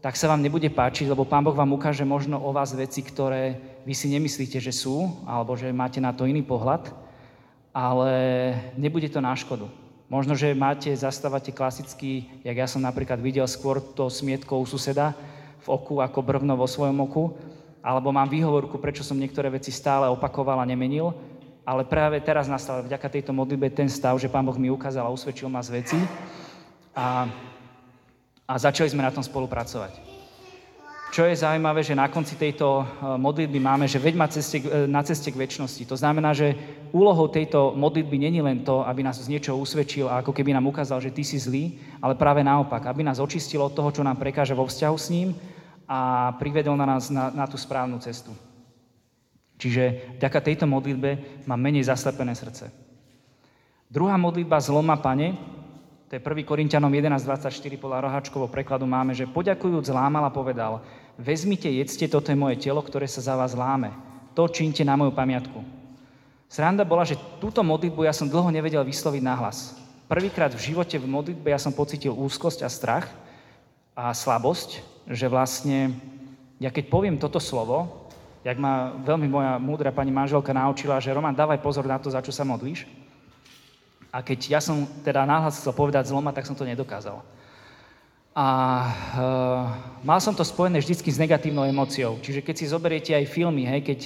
tak 0.00 0.14
sa 0.14 0.28
vám 0.28 0.44
nebude 0.44 0.68
páčiť, 0.68 1.08
lebo 1.08 1.24
Pán 1.24 1.42
Boh 1.42 1.56
vám 1.56 1.72
ukáže 1.72 2.04
možno 2.04 2.38
o 2.38 2.52
vás 2.52 2.76
veci, 2.76 3.00
ktoré 3.00 3.58
vy 3.82 3.94
si 3.96 4.12
nemyslíte, 4.12 4.60
že 4.60 4.70
sú, 4.70 5.08
alebo 5.24 5.56
že 5.56 5.72
máte 5.72 5.98
na 5.98 6.12
to 6.12 6.28
iný 6.28 6.44
pohľad, 6.44 6.92
ale 7.72 8.12
nebude 8.76 9.08
to 9.08 9.20
na 9.20 9.32
škodu. 9.32 9.66
Možno, 10.06 10.38
že 10.38 10.54
máte, 10.54 10.94
zastávate 10.94 11.50
klasický, 11.50 12.30
jak 12.46 12.56
ja 12.56 12.70
som 12.70 12.78
napríklad 12.78 13.18
videl 13.18 13.48
skôr 13.50 13.82
to 13.82 14.06
smietko 14.06 14.62
u 14.62 14.66
suseda 14.66 15.10
v 15.64 15.66
oku 15.66 15.98
ako 15.98 16.22
brvno 16.22 16.54
vo 16.54 16.70
svojom 16.70 17.02
oku, 17.02 17.34
alebo 17.82 18.14
mám 18.14 18.30
výhovorku, 18.30 18.78
prečo 18.78 19.02
som 19.02 19.18
niektoré 19.18 19.50
veci 19.50 19.74
stále 19.74 20.06
opakoval 20.06 20.62
a 20.62 20.68
nemenil, 20.68 21.10
ale 21.66 21.82
práve 21.82 22.22
teraz 22.22 22.46
nastal 22.46 22.86
vďaka 22.86 23.10
tejto 23.10 23.34
modlitbe 23.34 23.66
ten 23.74 23.90
stav, 23.90 24.14
že 24.22 24.30
Pán 24.30 24.46
Boh 24.46 24.54
mi 24.54 24.70
ukázal 24.70 25.02
a 25.02 25.10
usvedčil 25.10 25.50
ma 25.50 25.58
z 25.58 25.82
veci. 25.82 25.98
A 26.94 27.26
a 28.46 28.54
začali 28.58 28.90
sme 28.90 29.02
na 29.02 29.10
tom 29.10 29.26
spolupracovať. 29.26 30.16
čo 31.06 31.24
je 31.24 31.38
zaujímavé, 31.38 31.80
že 31.80 31.96
na 31.96 32.12
konci 32.12 32.36
tejto 32.36 32.82
eh, 32.82 32.86
modlitby 33.16 33.58
máme, 33.62 33.88
že 33.88 33.98
veď 33.98 34.14
ma 34.14 34.28
ceste, 34.28 34.58
eh, 34.60 34.86
na 34.86 35.00
ceste 35.02 35.32
k 35.32 35.38
väčšnosti. 35.38 35.86
To 35.88 35.96
znamená, 35.96 36.36
že 36.36 36.52
úlohou 36.92 37.26
tejto 37.30 37.72
modlitby 37.72 38.16
není 38.20 38.42
len 38.42 38.60
to, 38.60 38.84
aby 38.84 39.02
nás 39.02 39.16
z 39.18 39.30
niečoho 39.32 39.56
usvedčil 39.56 40.10
a 40.10 40.20
ako 40.20 40.34
keby 40.34 40.52
nám 40.52 40.66
ukázal, 40.68 41.00
že 41.00 41.14
ty 41.14 41.24
si 41.24 41.38
zlý, 41.40 41.78
ale 42.04 42.18
práve 42.18 42.44
naopak, 42.44 42.84
aby 42.86 43.00
nás 43.06 43.22
očistil 43.22 43.64
od 43.64 43.72
toho, 43.72 43.88
čo 43.90 44.02
nám 44.04 44.20
prekáže 44.20 44.52
vo 44.52 44.68
vzťahu 44.68 44.96
s 44.98 45.08
ním 45.08 45.28
a 45.88 46.30
privedol 46.36 46.76
na 46.76 46.86
nás 46.86 47.08
na, 47.08 47.30
na 47.30 47.46
tú 47.46 47.56
správnu 47.56 47.96
cestu. 48.02 48.34
Čiže 49.56 50.20
vďaka 50.20 50.38
tejto 50.44 50.66
modlitbe 50.68 51.42
mám 51.48 51.56
menej 51.56 51.88
zaslepené 51.88 52.36
srdce. 52.36 52.68
Druhá 53.88 54.20
modlitba 54.20 54.60
zloma, 54.60 55.00
pane, 55.00 55.32
to 56.06 56.14
je 56.14 56.22
1. 56.22 56.46
Korintianom 56.46 56.90
11.24 56.94 57.82
podľa 57.82 58.06
Rohačkovo 58.06 58.46
prekladu 58.46 58.86
máme, 58.86 59.10
že 59.10 59.26
poďakujúc 59.26 59.90
zlámal 59.90 60.22
a 60.22 60.30
povedal, 60.30 60.78
vezmite, 61.18 61.66
jedzte, 61.66 62.06
toto 62.06 62.30
je 62.30 62.38
moje 62.38 62.62
telo, 62.62 62.78
ktoré 62.78 63.10
sa 63.10 63.18
za 63.18 63.34
vás 63.34 63.58
láme. 63.58 63.90
To 64.38 64.46
čínte 64.46 64.86
na 64.86 64.94
moju 64.94 65.10
pamiatku. 65.10 65.66
Sranda 66.46 66.86
bola, 66.86 67.02
že 67.02 67.18
túto 67.42 67.58
modlitbu 67.66 68.06
ja 68.06 68.14
som 68.14 68.30
dlho 68.30 68.54
nevedel 68.54 68.86
vysloviť 68.86 69.18
nahlas. 69.18 69.74
Prvýkrát 70.06 70.54
v 70.54 70.62
živote 70.62 70.94
v 70.94 71.10
modlitbe 71.10 71.50
ja 71.50 71.58
som 71.58 71.74
pocitil 71.74 72.14
úzkosť 72.14 72.62
a 72.62 72.70
strach 72.70 73.10
a 73.98 74.14
slabosť, 74.14 74.78
že 75.10 75.26
vlastne, 75.26 75.90
ja 76.62 76.70
keď 76.70 76.86
poviem 76.86 77.18
toto 77.18 77.42
slovo, 77.42 78.06
jak 78.46 78.54
ma 78.62 78.94
veľmi 79.02 79.26
moja 79.26 79.58
múdra 79.58 79.90
pani 79.90 80.14
manželka 80.14 80.54
naučila, 80.54 81.02
že 81.02 81.10
Roman, 81.10 81.34
dávaj 81.34 81.58
pozor 81.58 81.82
na 81.82 81.98
to, 81.98 82.14
za 82.14 82.22
čo 82.22 82.30
sa 82.30 82.46
modlíš. 82.46 82.86
A 84.12 84.22
keď 84.22 84.58
ja 84.58 84.60
som 84.62 84.86
teda 85.02 85.26
náhlas 85.26 85.58
chcel 85.58 85.74
povedať 85.74 86.10
zloma, 86.10 86.34
tak 86.34 86.46
som 86.46 86.56
to 86.56 86.66
nedokázal. 86.66 87.20
A 88.36 88.48
e, 88.84 88.90
mal 90.04 90.20
som 90.20 90.36
to 90.36 90.44
spojené 90.44 90.84
vždy 90.84 91.08
s 91.08 91.16
negatívnou 91.16 91.64
emóciou. 91.64 92.20
Čiže 92.20 92.44
keď 92.44 92.54
si 92.54 92.68
zoberiete 92.68 93.12
aj 93.16 93.32
filmy, 93.32 93.64
hej, 93.64 93.80
keď 93.80 94.00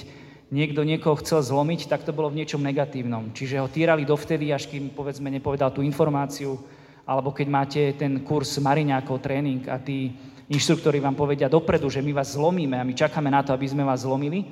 niekto 0.51 0.87
niekoho 0.87 1.19
chcel 1.19 1.43
zlomiť, 1.43 1.91
tak 1.91 2.07
to 2.07 2.15
bolo 2.15 2.31
v 2.31 2.43
niečom 2.43 2.63
negatívnom. 2.63 3.31
Čiže 3.35 3.59
ho 3.59 3.71
týrali 3.71 4.07
dovtedy, 4.07 4.51
až 4.51 4.71
kým 4.71 4.91
povedzme 4.95 5.27
nepovedal 5.27 5.75
tú 5.75 5.83
informáciu, 5.83 6.59
alebo 7.07 7.35
keď 7.35 7.47
máte 7.47 7.81
ten 7.99 8.23
kurz 8.23 8.55
Mariňákov, 8.59 9.19
tréning 9.19 9.67
a 9.67 9.79
tí 9.79 10.15
inštruktori 10.51 10.99
vám 10.99 11.15
povedia 11.15 11.47
dopredu, 11.47 11.87
že 11.87 12.03
my 12.03 12.11
vás 12.11 12.35
zlomíme 12.35 12.79
a 12.79 12.87
my 12.87 12.91
čakáme 12.95 13.31
na 13.31 13.43
to, 13.43 13.55
aby 13.55 13.67
sme 13.67 13.87
vás 13.87 14.03
zlomili, 14.03 14.43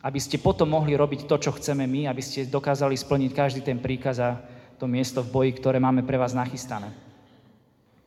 aby 0.00 0.20
ste 0.20 0.40
potom 0.40 0.72
mohli 0.72 0.96
robiť 0.96 1.28
to, 1.28 1.36
čo 1.36 1.56
chceme 1.56 1.84
my, 1.84 2.08
aby 2.08 2.20
ste 2.24 2.48
dokázali 2.48 2.96
splniť 2.96 3.30
každý 3.32 3.60
ten 3.60 3.80
príkaz 3.80 4.20
a 4.20 4.40
to 4.78 4.86
miesto 4.86 5.20
v 5.26 5.32
boji, 5.34 5.50
ktoré 5.58 5.82
máme 5.82 6.06
pre 6.06 6.16
vás 6.16 6.32
nachystané. 6.32 6.94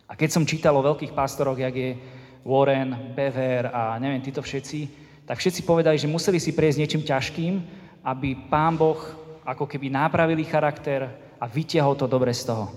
A 0.07 0.15
keď 0.15 0.29
som 0.31 0.47
čítal 0.47 0.75
o 0.75 0.83
veľkých 0.83 1.15
pastoroch, 1.15 1.59
jak 1.59 1.75
je 1.75 1.95
Warren, 2.43 3.13
Bever 3.15 3.71
a 3.71 3.95
neviem, 3.99 4.23
títo 4.23 4.43
všetci, 4.43 4.79
tak 5.23 5.39
všetci 5.39 5.63
povedali, 5.63 5.95
že 5.95 6.11
museli 6.11 6.39
si 6.39 6.51
prejsť 6.51 6.79
niečím 6.79 7.03
ťažkým, 7.07 7.53
aby 8.03 8.35
pán 8.49 8.75
Boh 8.75 8.99
ako 9.45 9.69
keby 9.69 9.87
nápravili 9.93 10.43
charakter 10.43 11.07
a 11.39 11.45
vytiahol 11.47 11.95
to 11.95 12.09
dobre 12.09 12.33
z 12.33 12.49
toho. 12.49 12.67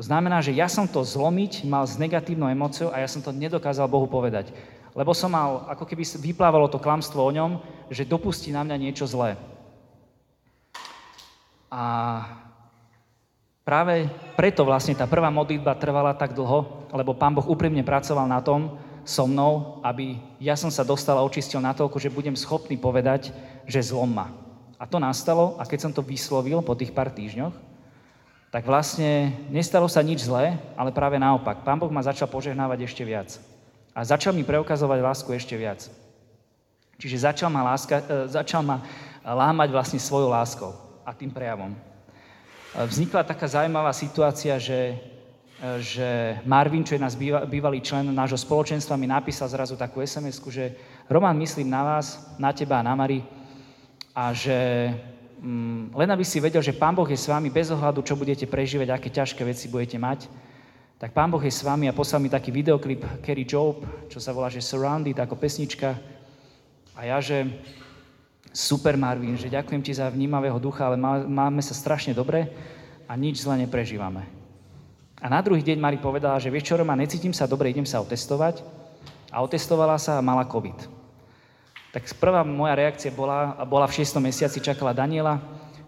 To 0.00 0.02
znamená, 0.02 0.40
že 0.40 0.56
ja 0.56 0.64
som 0.64 0.88
to 0.88 1.04
zlomiť 1.04 1.68
mal 1.68 1.84
s 1.84 2.00
negatívnou 2.00 2.48
emóciou 2.48 2.88
a 2.88 3.04
ja 3.04 3.08
som 3.10 3.20
to 3.20 3.36
nedokázal 3.36 3.84
Bohu 3.84 4.08
povedať. 4.08 4.48
Lebo 4.96 5.12
som 5.14 5.30
mal, 5.30 5.68
ako 5.70 5.84
keby 5.86 6.02
vyplávalo 6.02 6.66
to 6.66 6.82
klamstvo 6.82 7.20
o 7.22 7.30
ňom, 7.30 7.60
že 7.92 8.08
dopustí 8.08 8.50
na 8.50 8.64
mňa 8.64 8.76
niečo 8.80 9.06
zlé. 9.06 9.36
A 11.70 11.82
Práve 13.60 14.08
preto 14.40 14.64
vlastne 14.64 14.96
tá 14.96 15.04
prvá 15.04 15.28
modlitba 15.28 15.76
trvala 15.76 16.16
tak 16.16 16.32
dlho, 16.32 16.88
lebo 16.96 17.12
Pán 17.12 17.36
Boh 17.36 17.44
úprimne 17.44 17.84
pracoval 17.84 18.24
na 18.24 18.40
tom 18.40 18.80
so 19.04 19.28
mnou, 19.28 19.80
aby 19.84 20.16
ja 20.40 20.56
som 20.56 20.72
sa 20.72 20.80
dostal 20.80 21.20
a 21.20 21.26
očistil 21.26 21.60
natoľko, 21.60 22.00
že 22.00 22.12
budem 22.12 22.32
schopný 22.32 22.80
povedať, 22.80 23.36
že 23.68 23.92
zlom 23.92 24.08
ma. 24.08 24.32
A 24.80 24.88
to 24.88 24.96
nastalo 24.96 25.60
a 25.60 25.68
keď 25.68 25.78
som 25.88 25.92
to 25.92 26.00
vyslovil 26.00 26.64
po 26.64 26.72
tých 26.72 26.88
pár 26.88 27.12
týždňoch, 27.12 27.52
tak 28.50 28.66
vlastne 28.66 29.36
nestalo 29.52 29.86
sa 29.86 30.00
nič 30.02 30.26
zlé, 30.26 30.56
ale 30.74 30.90
práve 30.90 31.20
naopak. 31.20 31.62
Pán 31.62 31.78
Boh 31.78 31.92
ma 31.92 32.02
začal 32.02 32.26
požehnávať 32.32 32.88
ešte 32.88 33.04
viac. 33.04 33.38
A 33.92 34.02
začal 34.02 34.32
mi 34.32 34.42
preukazovať 34.42 34.98
lásku 35.04 35.30
ešte 35.36 35.54
viac. 35.54 35.86
Čiže 36.96 37.28
začal 37.28 37.52
ma, 37.52 37.62
láska, 37.62 38.02
e, 38.02 38.26
začal 38.26 38.64
ma 38.64 38.82
lámať 39.22 39.68
vlastne 39.70 40.00
svojou 40.02 40.32
láskou 40.32 40.72
a 41.06 41.14
tým 41.14 41.30
prejavom 41.30 41.89
vznikla 42.74 43.26
taká 43.26 43.50
zaujímavá 43.50 43.90
situácia, 43.90 44.54
že, 44.58 44.94
že 45.82 46.38
Marvin, 46.46 46.86
čo 46.86 46.94
je 46.94 47.02
nás 47.02 47.18
bývalý 47.48 47.82
člen 47.82 48.14
nášho 48.14 48.38
spoločenstva, 48.38 49.00
mi 49.00 49.10
napísal 49.10 49.50
zrazu 49.50 49.74
takú 49.74 49.98
sms 49.98 50.38
že 50.46 50.74
Roman, 51.10 51.34
myslím 51.42 51.66
na 51.66 51.82
vás, 51.82 52.30
na 52.38 52.54
teba 52.54 52.78
a 52.78 52.86
na 52.86 52.94
Mari 52.94 53.26
a 54.14 54.30
že 54.30 54.90
mm, 55.42 55.94
len 55.94 56.08
aby 56.10 56.22
si 56.22 56.38
vedel, 56.38 56.62
že 56.62 56.76
Pán 56.76 56.94
Boh 56.94 57.06
je 57.10 57.18
s 57.18 57.26
vami 57.26 57.50
bez 57.50 57.70
ohľadu, 57.74 58.06
čo 58.06 58.14
budete 58.14 58.46
prežívať, 58.46 58.88
aké 58.94 59.08
ťažké 59.10 59.42
veci 59.42 59.66
budete 59.66 59.98
mať, 59.98 60.30
tak 61.00 61.10
Pán 61.10 61.32
Boh 61.32 61.42
je 61.42 61.50
s 61.50 61.66
vami 61.66 61.90
a 61.90 61.96
poslal 61.96 62.22
mi 62.22 62.30
taký 62.30 62.54
videoklip 62.54 63.02
Kerry 63.24 63.42
Job, 63.48 63.82
čo 64.06 64.22
sa 64.22 64.30
volá, 64.30 64.52
že 64.52 64.62
Surrounded, 64.62 65.16
ako 65.16 65.34
pesnička. 65.34 65.96
A 66.92 67.08
ja, 67.08 67.18
že 67.24 67.48
Super, 68.50 68.98
Marvin, 68.98 69.38
že 69.38 69.46
ďakujem 69.46 69.78
ti 69.78 69.94
za 69.94 70.10
vnímavého 70.10 70.58
ducha, 70.58 70.90
ale 70.90 70.98
máme 71.26 71.62
sa 71.62 71.70
strašne 71.70 72.10
dobre 72.10 72.50
a 73.06 73.14
nič 73.14 73.46
zle 73.46 73.54
neprežívame. 73.62 74.26
A 75.22 75.30
na 75.30 75.38
druhý 75.38 75.62
deň 75.62 75.78
Mari 75.78 75.98
povedala, 76.02 76.40
že 76.42 76.50
vieš 76.50 76.72
čo, 76.72 76.80
Roma, 76.80 76.98
necítim 76.98 77.30
sa 77.30 77.46
dobre, 77.46 77.70
idem 77.70 77.86
sa 77.86 78.02
otestovať. 78.02 78.64
A 79.30 79.38
otestovala 79.46 79.94
sa 80.02 80.18
a 80.18 80.24
mala 80.24 80.42
COVID. 80.42 80.90
Tak 81.94 82.02
prvá 82.18 82.42
moja 82.42 82.74
reakcia 82.74 83.14
bola, 83.14 83.54
bola 83.62 83.86
v 83.86 84.02
6. 84.02 84.18
mesiaci, 84.18 84.58
čakala 84.58 84.90
Daniela, 84.90 85.38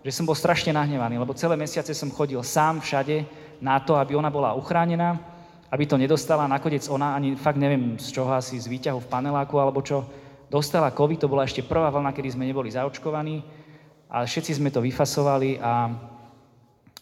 že 0.02 0.14
som 0.14 0.22
bol 0.22 0.38
strašne 0.38 0.70
nahnevaný, 0.70 1.18
lebo 1.18 1.34
celé 1.34 1.58
mesiace 1.58 1.90
som 1.94 2.10
chodil 2.10 2.38
sám 2.42 2.78
všade 2.78 3.26
na 3.58 3.82
to, 3.82 3.98
aby 3.98 4.14
ona 4.14 4.30
bola 4.30 4.54
uchránená, 4.54 5.18
aby 5.70 5.86
to 5.86 5.98
nedostala. 5.98 6.46
Nakoniec 6.46 6.86
ona, 6.86 7.18
ani 7.18 7.34
fakt 7.34 7.58
neviem 7.58 7.98
z 7.98 8.14
čoho, 8.14 8.30
asi 8.30 8.58
z 8.58 8.70
výťahu 8.70 9.02
v 9.02 9.10
paneláku 9.10 9.58
alebo 9.58 9.82
čo, 9.82 10.06
dostala 10.52 10.92
COVID, 10.92 11.24
to 11.24 11.32
bola 11.32 11.48
ešte 11.48 11.64
prvá 11.64 11.88
vlna, 11.88 12.12
kedy 12.12 12.36
sme 12.36 12.44
neboli 12.44 12.68
zaočkovaní, 12.68 13.40
ale 14.12 14.28
všetci 14.28 14.60
sme 14.60 14.68
to 14.68 14.84
vyfasovali 14.84 15.56
a, 15.56 15.88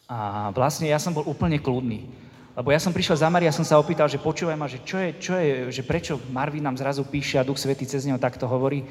a 0.07 0.19
vlastne 0.55 0.87
ja 0.87 1.03
som 1.03 1.11
bol 1.11 1.27
úplne 1.27 1.59
kľudný. 1.59 2.07
Lebo 2.55 2.71
ja 2.71 2.79
som 2.79 2.95
prišiel 2.95 3.19
za 3.19 3.27
Maria, 3.27 3.51
som 3.51 3.67
sa 3.67 3.83
opýtal, 3.83 4.07
že 4.07 4.23
počúvaj 4.23 4.55
ma, 4.55 4.71
že 4.71 4.79
čo 4.87 5.03
je, 5.03 5.09
čo 5.19 5.35
je, 5.35 5.75
že 5.75 5.83
prečo 5.83 6.23
Marvin 6.31 6.63
nám 6.63 6.79
zrazu 6.79 7.03
píše 7.03 7.43
a 7.43 7.47
Duch 7.47 7.59
Svetý 7.59 7.83
cez 7.83 8.07
neho 8.07 8.23
takto 8.23 8.47
hovorí. 8.47 8.87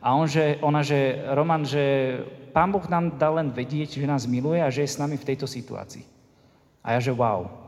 A 0.00 0.16
on, 0.16 0.24
že, 0.24 0.56
ona, 0.64 0.80
že 0.80 1.20
Roman, 1.36 1.62
že 1.62 2.16
Pán 2.56 2.72
Boh 2.72 2.82
nám 2.88 3.20
dal 3.20 3.36
len 3.36 3.52
vedieť, 3.52 4.00
že 4.00 4.08
nás 4.08 4.24
miluje 4.24 4.58
a 4.58 4.72
že 4.72 4.82
je 4.82 4.94
s 4.96 4.98
nami 4.98 5.20
v 5.20 5.26
tejto 5.28 5.44
situácii. 5.44 6.02
A 6.80 6.96
ja, 6.96 6.98
že 6.98 7.12
wow. 7.12 7.59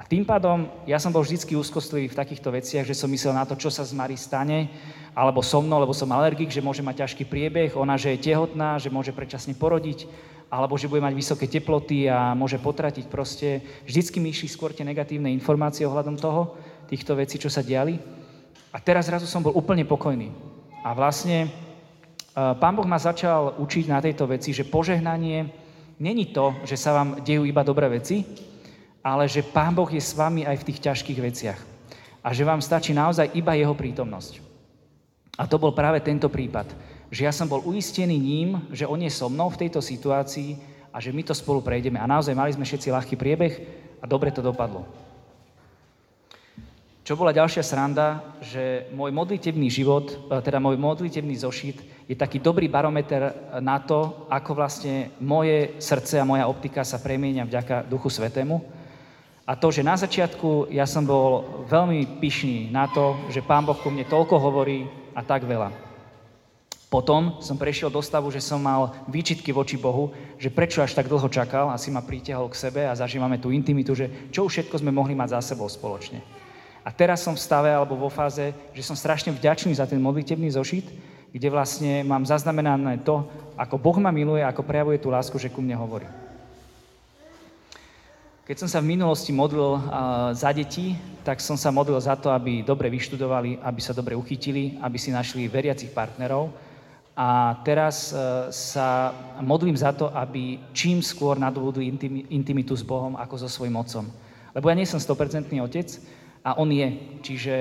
A 0.00 0.08
tým 0.08 0.24
pádom 0.24 0.64
ja 0.88 0.96
som 0.96 1.12
bol 1.12 1.20
vždy 1.20 1.52
úzkostlivý 1.52 2.08
v 2.08 2.16
takýchto 2.16 2.48
veciach, 2.48 2.88
že 2.88 2.96
som 2.96 3.12
myslel 3.12 3.36
na 3.36 3.44
to, 3.44 3.52
čo 3.52 3.68
sa 3.68 3.84
z 3.84 3.92
Mary 3.92 4.16
stane, 4.16 4.72
alebo 5.12 5.44
so 5.44 5.60
mnou, 5.60 5.76
lebo 5.76 5.92
som 5.92 6.08
alergik, 6.08 6.48
že 6.48 6.64
môže 6.64 6.80
mať 6.80 7.04
ťažký 7.04 7.28
priebeh, 7.28 7.76
ona, 7.76 8.00
že 8.00 8.16
je 8.16 8.32
tehotná, 8.32 8.80
že 8.80 8.88
môže 8.88 9.12
predčasne 9.12 9.52
porodiť, 9.52 10.08
alebo 10.48 10.80
že 10.80 10.88
bude 10.88 11.04
mať 11.04 11.12
vysoké 11.12 11.44
teploty 11.52 12.08
a 12.08 12.32
môže 12.32 12.56
potratiť 12.56 13.12
proste. 13.12 13.60
Vždycky 13.84 14.24
mi 14.24 14.32
išli 14.32 14.48
skôr 14.48 14.72
tie 14.72 14.88
negatívne 14.88 15.28
informácie 15.36 15.84
ohľadom 15.84 16.16
toho, 16.16 16.56
týchto 16.88 17.12
vecí, 17.12 17.36
čo 17.36 17.52
sa 17.52 17.60
diali. 17.60 18.00
A 18.72 18.80
teraz 18.80 19.04
zrazu 19.04 19.28
som 19.28 19.44
bol 19.44 19.52
úplne 19.52 19.84
pokojný. 19.84 20.32
A 20.80 20.96
vlastne 20.96 21.44
e, 21.44 21.48
Pán 22.34 22.72
Boh 22.72 22.88
ma 22.88 22.96
začal 22.96 23.60
učiť 23.60 23.84
na 23.92 24.00
tejto 24.00 24.24
veci, 24.24 24.56
že 24.56 24.64
požehnanie 24.64 25.44
není 26.00 26.32
to, 26.32 26.56
že 26.64 26.80
sa 26.80 26.96
vám 26.96 27.20
dejú 27.20 27.44
iba 27.44 27.60
dobré 27.60 28.00
veci, 28.00 28.48
ale 29.00 29.28
že 29.28 29.44
Pán 29.44 29.72
Boh 29.72 29.88
je 29.88 30.00
s 30.00 30.12
vami 30.12 30.44
aj 30.44 30.60
v 30.60 30.66
tých 30.72 30.80
ťažkých 30.84 31.20
veciach. 31.20 31.60
A 32.20 32.36
že 32.36 32.44
vám 32.44 32.60
stačí 32.60 32.92
naozaj 32.92 33.32
iba 33.32 33.56
jeho 33.56 33.72
prítomnosť. 33.72 34.44
A 35.40 35.48
to 35.48 35.56
bol 35.56 35.72
práve 35.72 36.04
tento 36.04 36.28
prípad. 36.28 36.68
Že 37.08 37.24
ja 37.24 37.32
som 37.32 37.48
bol 37.48 37.64
uistený 37.64 38.14
ním, 38.20 38.60
že 38.70 38.84
on 38.84 39.00
je 39.00 39.08
so 39.08 39.32
mnou 39.32 39.48
v 39.48 39.66
tejto 39.66 39.80
situácii 39.80 40.60
a 40.92 41.00
že 41.00 41.16
my 41.16 41.24
to 41.24 41.32
spolu 41.32 41.64
prejdeme. 41.64 41.96
A 41.96 42.04
naozaj 42.04 42.36
mali 42.36 42.52
sme 42.52 42.68
všetci 42.68 42.92
ľahký 42.92 43.16
priebeh 43.16 43.54
a 43.98 44.04
dobre 44.04 44.28
to 44.30 44.44
dopadlo. 44.44 44.84
Čo 47.00 47.18
bola 47.18 47.34
ďalšia 47.34 47.64
sranda, 47.66 48.22
že 48.38 48.86
môj 48.94 49.10
modlitebný 49.10 49.66
život, 49.66 50.14
e, 50.14 50.38
teda 50.44 50.62
môj 50.62 50.78
modlitebný 50.78 51.42
zošit 51.42 51.82
je 52.06 52.14
taký 52.14 52.38
dobrý 52.38 52.70
barometer 52.70 53.34
na 53.58 53.82
to, 53.82 54.28
ako 54.30 54.54
vlastne 54.54 55.10
moje 55.18 55.74
srdce 55.82 56.22
a 56.22 56.28
moja 56.28 56.46
optika 56.46 56.86
sa 56.86 57.02
premienia 57.02 57.42
vďaka 57.42 57.88
Duchu 57.88 58.12
Svetému. 58.12 58.79
A 59.48 59.56
to, 59.56 59.72
že 59.72 59.86
na 59.86 59.96
začiatku 59.96 60.70
ja 60.70 60.84
som 60.84 61.02
bol 61.02 61.64
veľmi 61.66 62.20
pyšný 62.22 62.70
na 62.70 62.86
to, 62.86 63.16
že 63.32 63.42
Pán 63.42 63.66
Boh 63.66 63.76
ku 63.76 63.90
mne 63.90 64.06
toľko 64.06 64.36
hovorí 64.36 64.86
a 65.16 65.24
tak 65.24 65.48
veľa. 65.48 65.90
Potom 66.90 67.38
som 67.38 67.54
prešiel 67.54 67.86
do 67.86 68.02
stavu, 68.02 68.34
že 68.34 68.42
som 68.42 68.58
mal 68.58 68.90
výčitky 69.06 69.54
voči 69.54 69.78
Bohu, 69.78 70.10
že 70.34 70.50
prečo 70.50 70.82
až 70.82 70.90
tak 70.90 71.06
dlho 71.06 71.30
čakal, 71.30 71.70
asi 71.70 71.86
ma 71.86 72.02
pritiahol 72.02 72.50
k 72.50 72.58
sebe 72.58 72.82
a 72.82 72.98
zažívame 72.98 73.38
tú 73.38 73.54
intimitu, 73.54 73.94
že 73.94 74.10
čo 74.34 74.50
všetko 74.50 74.82
sme 74.82 74.90
mohli 74.90 75.14
mať 75.14 75.38
za 75.38 75.54
sebou 75.54 75.70
spoločne. 75.70 76.18
A 76.82 76.90
teraz 76.90 77.22
som 77.22 77.38
v 77.38 77.44
stave 77.46 77.70
alebo 77.70 77.94
vo 77.94 78.10
fáze, 78.10 78.50
že 78.74 78.82
som 78.82 78.98
strašne 78.98 79.30
vďačný 79.30 79.70
za 79.78 79.86
ten 79.86 80.02
modlitebný 80.02 80.50
zošit, 80.50 80.90
kde 81.30 81.46
vlastne 81.46 82.02
mám 82.02 82.26
zaznamenané 82.26 83.06
to, 83.06 83.22
ako 83.54 83.78
Boh 83.78 83.94
ma 84.02 84.10
miluje, 84.10 84.42
ako 84.42 84.66
prejavuje 84.66 84.98
tú 84.98 85.14
lásku, 85.14 85.38
že 85.38 85.46
ku 85.46 85.62
mne 85.62 85.78
hovorí. 85.78 86.10
Keď 88.50 88.66
som 88.66 88.66
sa 88.66 88.82
v 88.82 88.98
minulosti 88.98 89.30
modlil 89.30 89.78
za 90.34 90.50
deti, 90.50 90.98
tak 91.22 91.38
som 91.38 91.54
sa 91.54 91.70
modlil 91.70 92.02
za 92.02 92.18
to, 92.18 92.34
aby 92.34 92.66
dobre 92.66 92.90
vyštudovali, 92.90 93.62
aby 93.62 93.78
sa 93.78 93.94
dobre 93.94 94.18
uchytili, 94.18 94.74
aby 94.82 94.98
si 94.98 95.14
našli 95.14 95.46
veriacich 95.46 95.94
partnerov. 95.94 96.50
A 97.14 97.62
teraz 97.62 98.10
e, 98.10 98.50
sa 98.50 99.14
modlím 99.38 99.78
za 99.78 99.94
to, 99.94 100.10
aby 100.10 100.58
čím 100.74 100.98
skôr 100.98 101.38
nadobudli 101.38 101.94
intimitu 102.26 102.74
s 102.74 102.82
Bohom 102.82 103.14
ako 103.14 103.38
so 103.38 103.46
svojím 103.46 103.78
otcom. 103.78 104.10
Lebo 104.50 104.66
ja 104.66 104.74
nie 104.74 104.90
som 104.90 104.98
100% 104.98 105.46
otec 105.62 105.86
a 106.42 106.58
on 106.58 106.74
je. 106.74 106.90
Čiže 107.22 107.54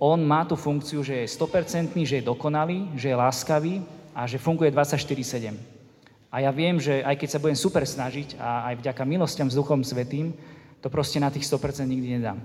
on 0.00 0.24
má 0.24 0.48
tú 0.48 0.56
funkciu, 0.56 1.04
že 1.04 1.20
je 1.20 1.36
100%, 1.36 1.92
že 2.00 2.16
je 2.16 2.24
dokonalý, 2.24 2.88
že 2.96 3.12
je 3.12 3.20
láskavý 3.20 3.84
a 4.16 4.24
že 4.24 4.40
funguje 4.40 4.72
24-7. 4.72 5.69
A 6.30 6.38
ja 6.38 6.54
viem, 6.54 6.78
že 6.78 7.02
aj 7.02 7.18
keď 7.18 7.28
sa 7.28 7.42
budem 7.42 7.58
super 7.58 7.82
snažiť 7.82 8.38
a 8.38 8.70
aj 8.70 8.86
vďaka 8.86 9.02
milostiam 9.02 9.50
s 9.50 9.58
Duchom 9.58 9.82
Svetým, 9.82 10.30
to 10.78 10.86
proste 10.86 11.18
na 11.18 11.28
tých 11.28 11.44
100% 11.44 11.90
nikdy 11.90 12.16
nedám. 12.16 12.38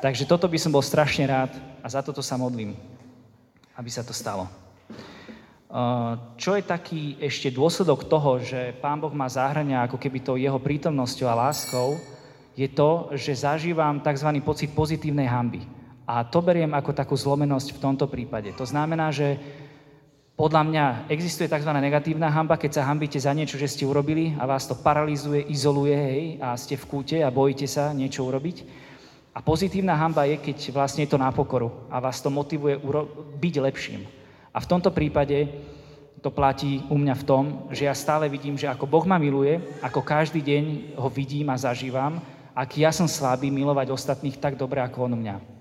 Takže 0.00 0.26
toto 0.26 0.48
by 0.48 0.58
som 0.58 0.72
bol 0.72 0.82
strašne 0.82 1.28
rád 1.28 1.52
a 1.84 1.86
za 1.86 2.00
toto 2.00 2.24
sa 2.24 2.40
modlím, 2.40 2.74
aby 3.76 3.90
sa 3.92 4.02
to 4.02 4.10
stalo. 4.10 4.48
Čo 6.36 6.56
je 6.56 6.64
taký 6.64 7.16
ešte 7.16 7.48
dôsledok 7.48 8.04
toho, 8.04 8.40
že 8.40 8.76
Pán 8.80 9.00
Boh 9.00 9.12
má 9.12 9.24
zahrania 9.28 9.84
ako 9.84 9.96
keby 9.96 10.18
to 10.20 10.40
jeho 10.40 10.60
prítomnosťou 10.60 11.28
a 11.28 11.48
láskou, 11.48 11.96
je 12.52 12.68
to, 12.68 13.08
že 13.16 13.44
zažívam 13.48 14.04
tzv. 14.04 14.28
pocit 14.44 14.68
pozitívnej 14.76 15.24
hamby. 15.24 15.64
A 16.04 16.28
to 16.28 16.44
beriem 16.44 16.76
ako 16.76 16.92
takú 16.92 17.16
zlomenosť 17.16 17.76
v 17.76 17.80
tomto 17.80 18.04
prípade. 18.04 18.52
To 18.60 18.68
znamená, 18.68 19.08
že 19.08 19.40
podľa 20.42 20.66
mňa 20.66 20.84
existuje 21.06 21.46
tzv. 21.46 21.70
negatívna 21.70 22.26
hamba, 22.26 22.58
keď 22.58 22.82
sa 22.82 22.86
hambíte 22.90 23.14
za 23.14 23.30
niečo, 23.30 23.54
že 23.54 23.70
ste 23.70 23.86
urobili 23.86 24.34
a 24.34 24.42
vás 24.42 24.66
to 24.66 24.74
paralizuje, 24.74 25.46
izoluje, 25.46 25.94
hej, 25.94 26.22
a 26.42 26.58
ste 26.58 26.74
v 26.74 26.82
kúte 26.90 27.22
a 27.22 27.30
bojíte 27.30 27.70
sa 27.70 27.94
niečo 27.94 28.26
urobiť. 28.26 28.66
A 29.30 29.38
pozitívna 29.38 29.94
hamba 29.94 30.26
je, 30.26 30.42
keď 30.42 30.74
vlastne 30.74 31.06
je 31.06 31.14
to 31.14 31.22
na 31.22 31.30
pokoru 31.30 31.70
a 31.86 32.02
vás 32.02 32.18
to 32.18 32.26
motivuje 32.26 32.74
byť 33.38 33.54
lepším. 33.62 34.02
A 34.50 34.58
v 34.58 34.66
tomto 34.66 34.90
prípade 34.90 35.46
to 36.18 36.34
platí 36.34 36.82
u 36.90 36.98
mňa 36.98 37.14
v 37.22 37.26
tom, 37.26 37.44
že 37.70 37.86
ja 37.86 37.94
stále 37.94 38.26
vidím, 38.26 38.58
že 38.58 38.66
ako 38.66 38.90
Boh 38.90 39.06
ma 39.06 39.22
miluje, 39.22 39.62
ako 39.78 40.02
každý 40.02 40.42
deň 40.42 40.98
ho 40.98 41.06
vidím 41.06 41.54
a 41.54 41.56
zažívam, 41.56 42.18
ak 42.50 42.82
ja 42.82 42.90
som 42.90 43.06
slabý 43.06 43.46
milovať 43.46 43.94
ostatných 43.94 44.42
tak 44.42 44.58
dobre, 44.58 44.82
ako 44.82 45.06
on 45.06 45.22
mňa. 45.22 45.51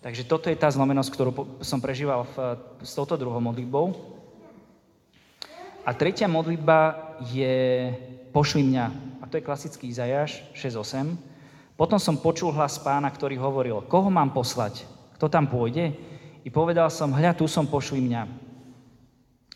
Takže 0.00 0.24
toto 0.24 0.48
je 0.48 0.56
tá 0.56 0.72
zlomenosť, 0.72 1.10
ktorú 1.12 1.30
som 1.60 1.76
prežíval 1.76 2.24
v, 2.32 2.56
s 2.80 2.96
touto 2.96 3.20
druhou 3.20 3.36
modlitbou. 3.36 3.92
A 5.84 5.92
tretia 5.92 6.24
modlitba 6.24 6.96
je 7.28 7.92
pošli 8.32 8.64
mňa. 8.64 8.84
A 9.20 9.28
to 9.28 9.36
je 9.36 9.44
klasický 9.44 9.92
Izajáš 9.92 10.40
6.8. 10.56 11.04
Potom 11.76 12.00
som 12.00 12.16
počul 12.16 12.48
hlas 12.56 12.80
pána, 12.80 13.12
ktorý 13.12 13.36
hovoril, 13.36 13.84
koho 13.92 14.08
mám 14.08 14.32
poslať? 14.32 14.88
Kto 15.20 15.28
tam 15.28 15.44
pôjde? 15.44 15.92
I 16.44 16.48
povedal 16.48 16.88
som, 16.88 17.12
hľa, 17.12 17.36
tu 17.36 17.44
som, 17.44 17.68
pošli 17.68 18.00
mňa. 18.00 18.24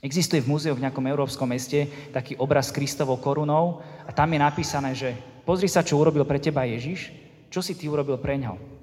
Existuje 0.05 0.45
v 0.45 0.53
múzeu 0.53 0.77
v 0.77 0.85
nejakom 0.85 1.09
európskom 1.09 1.49
meste 1.49 1.89
taký 2.13 2.37
obraz 2.37 2.69
s 2.69 2.77
Kristovou 2.77 3.17
korunou 3.17 3.81
a 4.05 4.13
tam 4.13 4.29
je 4.29 4.41
napísané, 4.45 4.93
že 4.93 5.17
pozri 5.49 5.73
sa, 5.73 5.81
čo 5.81 5.97
urobil 5.97 6.29
pre 6.29 6.37
teba 6.37 6.69
Ježiš, 6.69 7.09
čo 7.49 7.65
si 7.65 7.73
ty 7.73 7.89
urobil 7.89 8.21
pre 8.21 8.37
ňo 8.37 8.74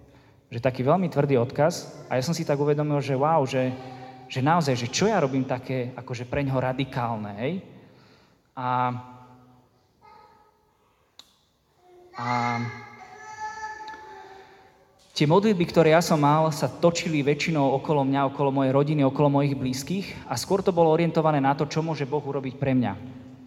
že 0.51 0.59
taký 0.59 0.83
veľmi 0.83 1.07
tvrdý 1.07 1.39
odkaz 1.39 2.03
a 2.11 2.19
ja 2.19 2.23
som 2.27 2.35
si 2.35 2.43
tak 2.43 2.59
uvedomil, 2.59 2.99
že 2.99 3.15
wow, 3.15 3.47
že, 3.47 3.71
že 4.27 4.43
naozaj, 4.43 4.75
že 4.75 4.91
čo 4.91 5.07
ja 5.07 5.23
robím 5.23 5.47
také 5.47 5.95
akože 5.95 6.27
pre 6.27 6.43
ňoho 6.43 6.59
radikálne, 6.59 7.31
hej? 7.39 7.53
A, 8.51 8.91
a 12.19 12.27
tie 15.15 15.23
modlitby, 15.23 15.63
ktoré 15.71 15.95
ja 15.95 16.03
som 16.03 16.19
mal, 16.19 16.51
sa 16.51 16.67
točili 16.67 17.23
väčšinou 17.23 17.71
okolo 17.79 18.03
mňa, 18.03 18.27
okolo 18.35 18.51
mojej 18.51 18.75
rodiny, 18.75 19.07
okolo 19.07 19.31
mojich 19.31 19.55
blízkych 19.55 20.27
a 20.27 20.35
skôr 20.35 20.59
to 20.59 20.75
bolo 20.75 20.91
orientované 20.91 21.39
na 21.39 21.55
to, 21.55 21.63
čo 21.63 21.79
môže 21.79 22.03
Boh 22.03 22.19
urobiť 22.19 22.59
pre 22.59 22.75
mňa. 22.75 22.93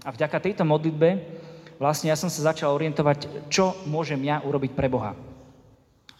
A 0.04 0.08
vďaka 0.08 0.40
tejto 0.40 0.64
modlitbe 0.64 1.20
vlastne 1.76 2.08
ja 2.08 2.16
som 2.16 2.32
sa 2.32 2.48
začal 2.48 2.72
orientovať, 2.72 3.52
čo 3.52 3.76
môžem 3.84 4.24
ja 4.24 4.40
urobiť 4.40 4.72
pre 4.72 4.88
Boha. 4.88 5.33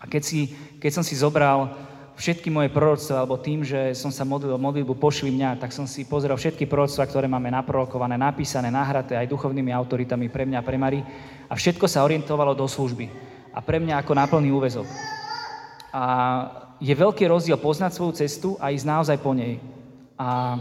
A 0.04 0.08
keď, 0.08 0.22
si, 0.22 0.52
keď 0.76 1.00
som 1.00 1.04
si 1.04 1.16
zobral 1.16 1.72
všetky 2.20 2.52
moje 2.52 2.68
proroctva, 2.68 3.24
alebo 3.24 3.40
tým, 3.40 3.64
že 3.64 3.96
som 3.96 4.12
sa 4.12 4.28
modlil 4.28 4.60
modlitbu 4.60 5.00
pošli 5.00 5.32
mňa, 5.32 5.56
tak 5.56 5.72
som 5.72 5.88
si 5.88 6.04
pozrel 6.04 6.36
všetky 6.36 6.68
proroctva, 6.68 7.08
ktoré 7.08 7.24
máme 7.24 7.48
naprorokované, 7.48 8.20
napísané, 8.20 8.68
nahraté 8.68 9.16
aj 9.16 9.32
duchovnými 9.32 9.72
autoritami 9.72 10.28
pre 10.28 10.44
mňa 10.44 10.60
a 10.60 10.66
pre 10.66 10.76
Mari. 10.76 11.00
A 11.48 11.56
všetko 11.56 11.88
sa 11.88 12.04
orientovalo 12.04 12.52
do 12.52 12.68
služby. 12.68 13.08
A 13.56 13.64
pre 13.64 13.80
mňa 13.80 14.04
ako 14.04 14.12
náplný 14.12 14.52
úvezok. 14.52 14.84
A 15.88 16.04
je 16.84 16.92
veľký 16.92 17.24
rozdiel 17.24 17.56
poznať 17.56 17.96
svoju 17.96 18.12
cestu 18.20 18.48
a 18.60 18.68
ísť 18.68 18.86
naozaj 18.86 19.16
po 19.24 19.32
nej. 19.32 19.56
A 20.20 20.60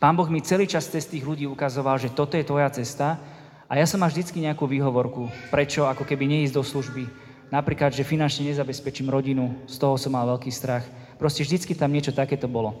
Pán 0.00 0.16
Boh 0.16 0.28
mi 0.28 0.44
celý 0.44 0.68
čas 0.68 0.88
cez 0.88 1.08
tých 1.08 1.24
ľudí 1.24 1.48
ukazoval, 1.48 1.96
že 1.96 2.12
toto 2.12 2.36
je 2.36 2.44
tvoja 2.44 2.68
cesta 2.72 3.20
a 3.68 3.72
ja 3.76 3.84
som 3.84 4.00
mal 4.00 4.08
vždycky 4.08 4.40
nejakú 4.40 4.64
výhovorku, 4.64 5.28
prečo 5.52 5.84
ako 5.84 6.08
keby 6.08 6.24
neísť 6.24 6.56
do 6.56 6.64
služby, 6.64 7.04
Napríklad, 7.50 7.90
že 7.90 8.06
finančne 8.06 8.46
nezabezpečím 8.54 9.10
rodinu, 9.10 9.50
z 9.66 9.74
toho 9.74 9.98
som 9.98 10.14
mal 10.14 10.22
veľký 10.38 10.54
strach. 10.54 10.86
Proste 11.18 11.42
vždycky 11.42 11.74
tam 11.74 11.90
niečo 11.90 12.14
takéto 12.14 12.46
bolo. 12.46 12.78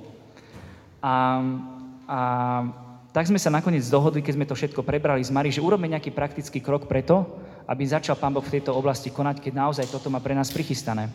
A, 1.02 1.42
a 2.06 2.18
tak 3.10 3.26
sme 3.26 3.42
sa 3.42 3.50
nakoniec 3.50 3.82
dohodli, 3.90 4.22
keď 4.22 4.34
sme 4.38 4.46
to 4.46 4.54
všetko 4.54 4.86
prebrali 4.86 5.26
z 5.26 5.34
Mari, 5.34 5.50
že 5.50 5.58
urobíme 5.58 5.90
nejaký 5.90 6.14
praktický 6.14 6.62
krok 6.62 6.86
preto, 6.86 7.26
aby 7.66 7.82
začal 7.82 8.14
Pán 8.14 8.30
Boh 8.30 8.46
v 8.46 8.62
tejto 8.62 8.70
oblasti 8.70 9.10
konať, 9.10 9.42
keď 9.42 9.52
naozaj 9.58 9.90
toto 9.90 10.06
má 10.06 10.22
pre 10.22 10.38
nás 10.38 10.54
prichystané. 10.54 11.10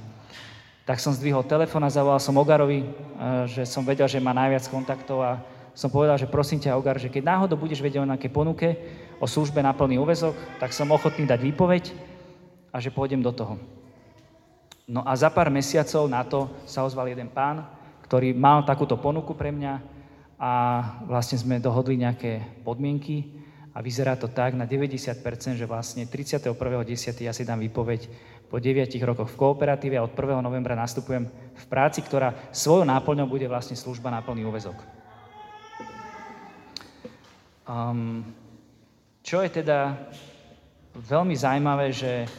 Tak 0.84 1.00
som 1.00 1.16
zdvihol 1.16 1.48
telefón 1.48 1.88
a 1.88 1.90
zavolal 1.90 2.20
som 2.20 2.36
Ogarovi, 2.36 2.84
e, 2.84 2.88
že 3.48 3.64
som 3.64 3.88
vedel, 3.88 4.06
že 4.06 4.20
má 4.20 4.36
najviac 4.36 4.68
kontaktov 4.68 5.24
a 5.24 5.40
som 5.72 5.88
povedal, 5.88 6.20
že 6.20 6.28
prosím 6.28 6.60
ťa, 6.60 6.76
Ogar, 6.76 7.00
že 7.00 7.08
keď 7.08 7.24
náhodou 7.24 7.56
budeš 7.56 7.80
vedieť 7.80 8.04
o 8.04 8.08
nejaké 8.08 8.28
ponuke 8.28 8.76
o 9.20 9.28
službe 9.28 9.64
na 9.64 9.72
plný 9.72 9.96
úvezok, 9.96 10.36
tak 10.60 10.76
som 10.76 10.92
ochotný 10.92 11.24
dať 11.24 11.40
výpoveď 11.40 11.84
a 12.76 12.84
že 12.84 12.92
pôjdem 12.92 13.24
do 13.24 13.32
toho. 13.32 13.56
No 14.84 15.00
a 15.08 15.16
za 15.16 15.32
pár 15.32 15.48
mesiacov 15.48 16.12
na 16.12 16.28
to 16.28 16.52
sa 16.68 16.84
ozval 16.84 17.08
jeden 17.08 17.32
pán, 17.32 17.64
ktorý 18.04 18.36
mal 18.36 18.68
takúto 18.68 19.00
ponuku 19.00 19.32
pre 19.32 19.56
mňa 19.56 19.80
a 20.36 20.52
vlastne 21.08 21.40
sme 21.40 21.64
dohodli 21.64 21.96
nejaké 21.96 22.44
podmienky 22.68 23.32
a 23.72 23.80
vyzerá 23.80 24.20
to 24.20 24.28
tak 24.28 24.60
na 24.60 24.68
90%, 24.68 25.16
že 25.56 25.64
vlastne 25.64 26.04
31.10. 26.04 26.52
ja 27.24 27.32
si 27.32 27.48
dám 27.48 27.64
výpoveď 27.64 28.12
po 28.52 28.60
9 28.60 28.92
rokoch 29.08 29.32
v 29.32 29.40
kooperatíve 29.40 29.96
a 29.96 30.06
od 30.06 30.12
1. 30.12 30.44
novembra 30.44 30.76
nastupujem 30.76 31.32
v 31.32 31.66
práci, 31.72 32.04
ktorá 32.04 32.36
svojou 32.52 32.84
náplňou 32.84 33.26
bude 33.26 33.48
vlastne 33.48 33.80
služba 33.80 34.12
na 34.12 34.20
plný 34.20 34.46
úvezok. 34.46 34.76
Um, 37.66 38.22
čo 39.26 39.42
je 39.42 39.64
teda 39.64 39.98
veľmi 40.94 41.34
zaujímavé, 41.34 41.90
že 41.90 42.30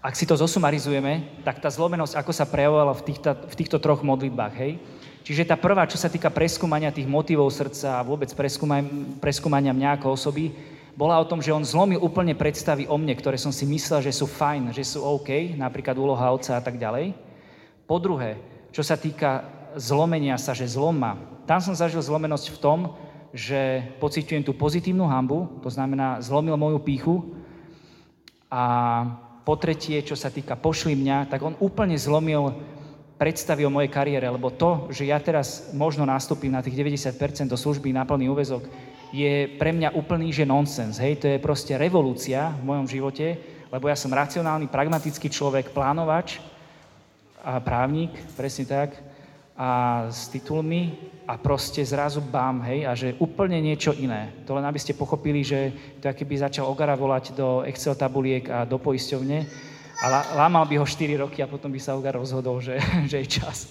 ak 0.00 0.16
si 0.16 0.24
to 0.24 0.32
zosumarizujeme, 0.32 1.44
tak 1.44 1.60
tá 1.60 1.68
zlomenosť, 1.68 2.16
ako 2.16 2.32
sa 2.32 2.48
prejavovala 2.48 2.96
v 2.96 3.04
týchto, 3.04 3.30
v 3.36 3.54
týchto 3.54 3.76
troch 3.76 4.00
modlitbách, 4.00 4.54
hej? 4.56 4.80
Čiže 5.20 5.44
tá 5.44 5.60
prvá, 5.60 5.84
čo 5.84 6.00
sa 6.00 6.08
týka 6.08 6.32
preskúmania 6.32 6.88
tých 6.88 7.04
motivov 7.04 7.52
srdca 7.52 8.00
a 8.00 8.06
vôbec 8.06 8.32
preskúmania, 8.32 8.88
preskúmania 9.20 9.76
mňa 9.76 10.00
ako 10.00 10.16
osoby, 10.16 10.56
bola 10.96 11.20
o 11.20 11.28
tom, 11.28 11.44
že 11.44 11.52
on 11.52 11.60
zlomil 11.60 12.00
úplne 12.00 12.32
predstavy 12.32 12.88
o 12.88 12.96
mne, 12.96 13.12
ktoré 13.12 13.36
som 13.36 13.52
si 13.52 13.68
myslel, 13.68 14.00
že 14.00 14.16
sú 14.16 14.24
fajn, 14.24 14.72
že 14.72 14.84
sú 14.84 15.04
OK, 15.04 15.52
napríklad 15.54 15.94
úloha 16.00 16.32
otca 16.32 16.56
a 16.56 16.64
tak 16.64 16.80
ďalej. 16.80 17.12
Po 17.84 18.00
druhé, 18.00 18.40
čo 18.72 18.80
sa 18.80 18.96
týka 18.96 19.44
zlomenia 19.76 20.40
sa, 20.40 20.56
že 20.56 20.64
zlom 20.64 20.96
má, 20.96 21.20
tam 21.44 21.60
som 21.60 21.76
zažil 21.76 22.00
zlomenosť 22.00 22.56
v 22.56 22.58
tom, 22.58 22.78
že 23.30 23.84
pociťujem 24.02 24.42
tú 24.42 24.56
pozitívnu 24.56 25.06
hambu, 25.06 25.60
to 25.62 25.70
znamená 25.70 26.18
zlomil 26.24 26.56
moju 26.56 26.78
píchu 26.82 27.14
a 28.50 28.62
po 29.50 29.58
tretie, 29.58 29.98
čo 30.06 30.14
sa 30.14 30.30
týka 30.30 30.54
pošli 30.54 30.94
mňa, 30.94 31.26
tak 31.26 31.42
on 31.42 31.58
úplne 31.58 31.98
zlomil 31.98 32.54
predstavy 33.18 33.66
o 33.66 33.74
mojej 33.74 33.90
kariére, 33.90 34.30
lebo 34.30 34.54
to, 34.54 34.86
že 34.94 35.10
ja 35.10 35.18
teraz 35.18 35.74
možno 35.74 36.06
nastúpim 36.06 36.54
na 36.54 36.62
tých 36.62 36.78
90% 36.78 37.50
do 37.50 37.58
služby 37.58 37.90
na 37.90 38.06
plný 38.06 38.30
úvezok, 38.30 38.62
je 39.10 39.50
pre 39.58 39.74
mňa 39.74 39.98
úplný 39.98 40.30
že 40.30 40.46
nonsens. 40.46 41.02
Hej, 41.02 41.18
to 41.18 41.26
je 41.26 41.42
proste 41.42 41.74
revolúcia 41.74 42.54
v 42.62 42.62
mojom 42.62 42.86
živote, 42.86 43.26
lebo 43.74 43.90
ja 43.90 43.98
som 43.98 44.14
racionálny, 44.14 44.70
pragmatický 44.70 45.26
človek, 45.26 45.74
plánovač 45.74 46.38
a 47.42 47.58
právnik, 47.58 48.14
presne 48.38 48.70
tak, 48.70 48.94
a 49.56 50.06
s 50.08 50.28
titulmi 50.32 50.96
a 51.28 51.38
proste 51.38 51.84
zrazu 51.84 52.18
bám, 52.24 52.64
hej, 52.66 52.80
a 52.86 52.92
že 52.96 53.14
úplne 53.22 53.60
niečo 53.62 53.94
iné. 53.94 54.34
To 54.48 54.58
len 54.58 54.64
aby 54.66 54.80
ste 54.82 54.98
pochopili, 54.98 55.46
že 55.46 55.70
to 56.02 56.10
keby 56.10 56.40
začal 56.40 56.66
Ogara 56.66 56.98
volať 56.98 57.36
do 57.36 57.62
Excel 57.62 57.94
tabuliek 57.94 58.48
a 58.50 58.64
do 58.64 58.80
poisťovne 58.80 59.70
A 60.00 60.32
lámal 60.32 60.64
by 60.64 60.80
ho 60.80 60.86
4 60.88 61.20
roky 61.20 61.44
a 61.44 61.50
potom 61.50 61.68
by 61.68 61.76
sa 61.76 61.92
Ugar 61.92 62.16
rozhodol, 62.16 62.56
že, 62.64 62.80
že 63.10 63.20
je 63.20 63.26
čas. 63.28 63.68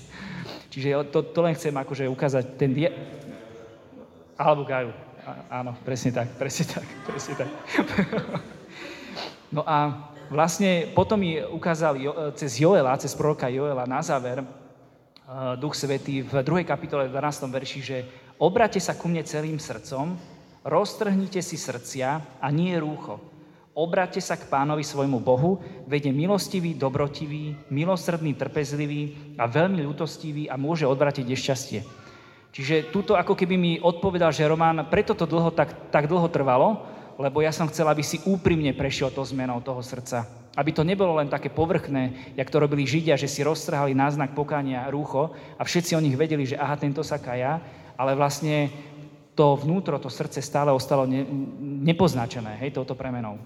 Čiže 0.69 1.09
to, 1.09 1.25
to 1.25 1.39
len 1.41 1.57
chcem 1.57 1.73
akože 1.73 2.05
ukázať 2.05 2.45
ten 2.53 2.69
die... 2.69 2.89
Alebo 4.37 4.63
Gaju. 4.63 4.93
Áno, 5.49 5.73
presne 5.81 6.13
tak, 6.13 6.29
presne 6.37 6.65
tak, 6.69 6.85
presne 7.09 7.33
tak. 7.43 7.49
no 9.53 9.61
a 9.65 10.09
vlastne 10.29 10.89
potom 10.93 11.21
mi 11.21 11.41
ukázal 11.41 11.97
cez 12.37 12.61
Joela, 12.61 12.97
cez 12.97 13.13
proroka 13.17 13.49
Joela 13.49 13.89
na 13.89 14.01
záver, 14.01 14.45
Duch 15.61 15.77
Svetý 15.77 16.25
v 16.25 16.41
2. 16.41 16.65
kapitole 16.65 17.05
12. 17.05 17.53
verši, 17.53 17.79
že 17.85 17.97
obrate 18.41 18.81
sa 18.81 18.97
ku 18.97 19.05
mne 19.05 19.21
celým 19.21 19.61
srdcom, 19.61 20.17
roztrhnite 20.65 21.37
si 21.45 21.53
srdcia 21.53 22.41
a 22.41 22.47
nie 22.49 22.73
rúcho. 22.81 23.21
Obrate 23.77 24.25
sa 24.25 24.41
k 24.41 24.49
pánovi 24.49 24.81
svojmu 24.81 25.21
Bohu, 25.21 25.61
vedie 25.85 26.09
milostivý, 26.09 26.73
dobrotivý, 26.73 27.53
milosrdný, 27.69 28.33
trpezlivý 28.33 29.37
a 29.37 29.45
veľmi 29.45 29.85
ľutostivý 29.85 30.49
a 30.49 30.57
môže 30.57 30.89
odvratiť 30.89 31.21
nešťastie. 31.21 31.79
Čiže 32.49 32.89
túto 32.89 33.13
ako 33.13 33.37
keby 33.37 33.53
mi 33.53 33.77
odpovedal, 33.77 34.33
že 34.33 34.49
Román, 34.49 34.81
preto 34.89 35.13
to 35.13 35.29
dlho, 35.29 35.53
tak, 35.53 35.93
tak 35.93 36.09
dlho 36.09 36.25
trvalo, 36.33 36.89
lebo 37.21 37.45
ja 37.45 37.53
som 37.53 37.69
chcel, 37.69 37.85
aby 37.85 38.01
si 38.01 38.17
úprimne 38.25 38.73
prešiel 38.73 39.13
to 39.13 39.21
zmenou 39.21 39.61
toho 39.61 39.85
srdca. 39.85 40.38
Aby 40.57 40.71
to 40.73 40.81
nebolo 40.81 41.17
len 41.21 41.29
také 41.29 41.53
povrchné, 41.53 42.33
jak 42.33 42.49
to 42.49 42.57
robili 42.57 42.87
Židia, 42.87 43.19
že 43.19 43.29
si 43.29 43.45
roztrhali 43.45 43.93
náznak 43.93 44.33
pokánia 44.33 44.89
rúcho 44.89 45.33
a 45.57 45.61
všetci 45.61 45.93
o 45.93 46.03
nich 46.03 46.17
vedeli, 46.17 46.45
že 46.45 46.57
aha, 46.57 46.73
tento 46.75 47.05
sa 47.05 47.21
kaja, 47.21 47.61
ale 47.93 48.17
vlastne 48.17 48.73
to 49.37 49.55
vnútro, 49.55 49.95
to 50.01 50.11
srdce 50.11 50.43
stále 50.43 50.73
ostalo 50.73 51.07
ne, 51.07 51.23
nepoznačené, 51.85 52.59
hej, 52.59 52.75
touto 52.75 52.97
premenou. 52.97 53.39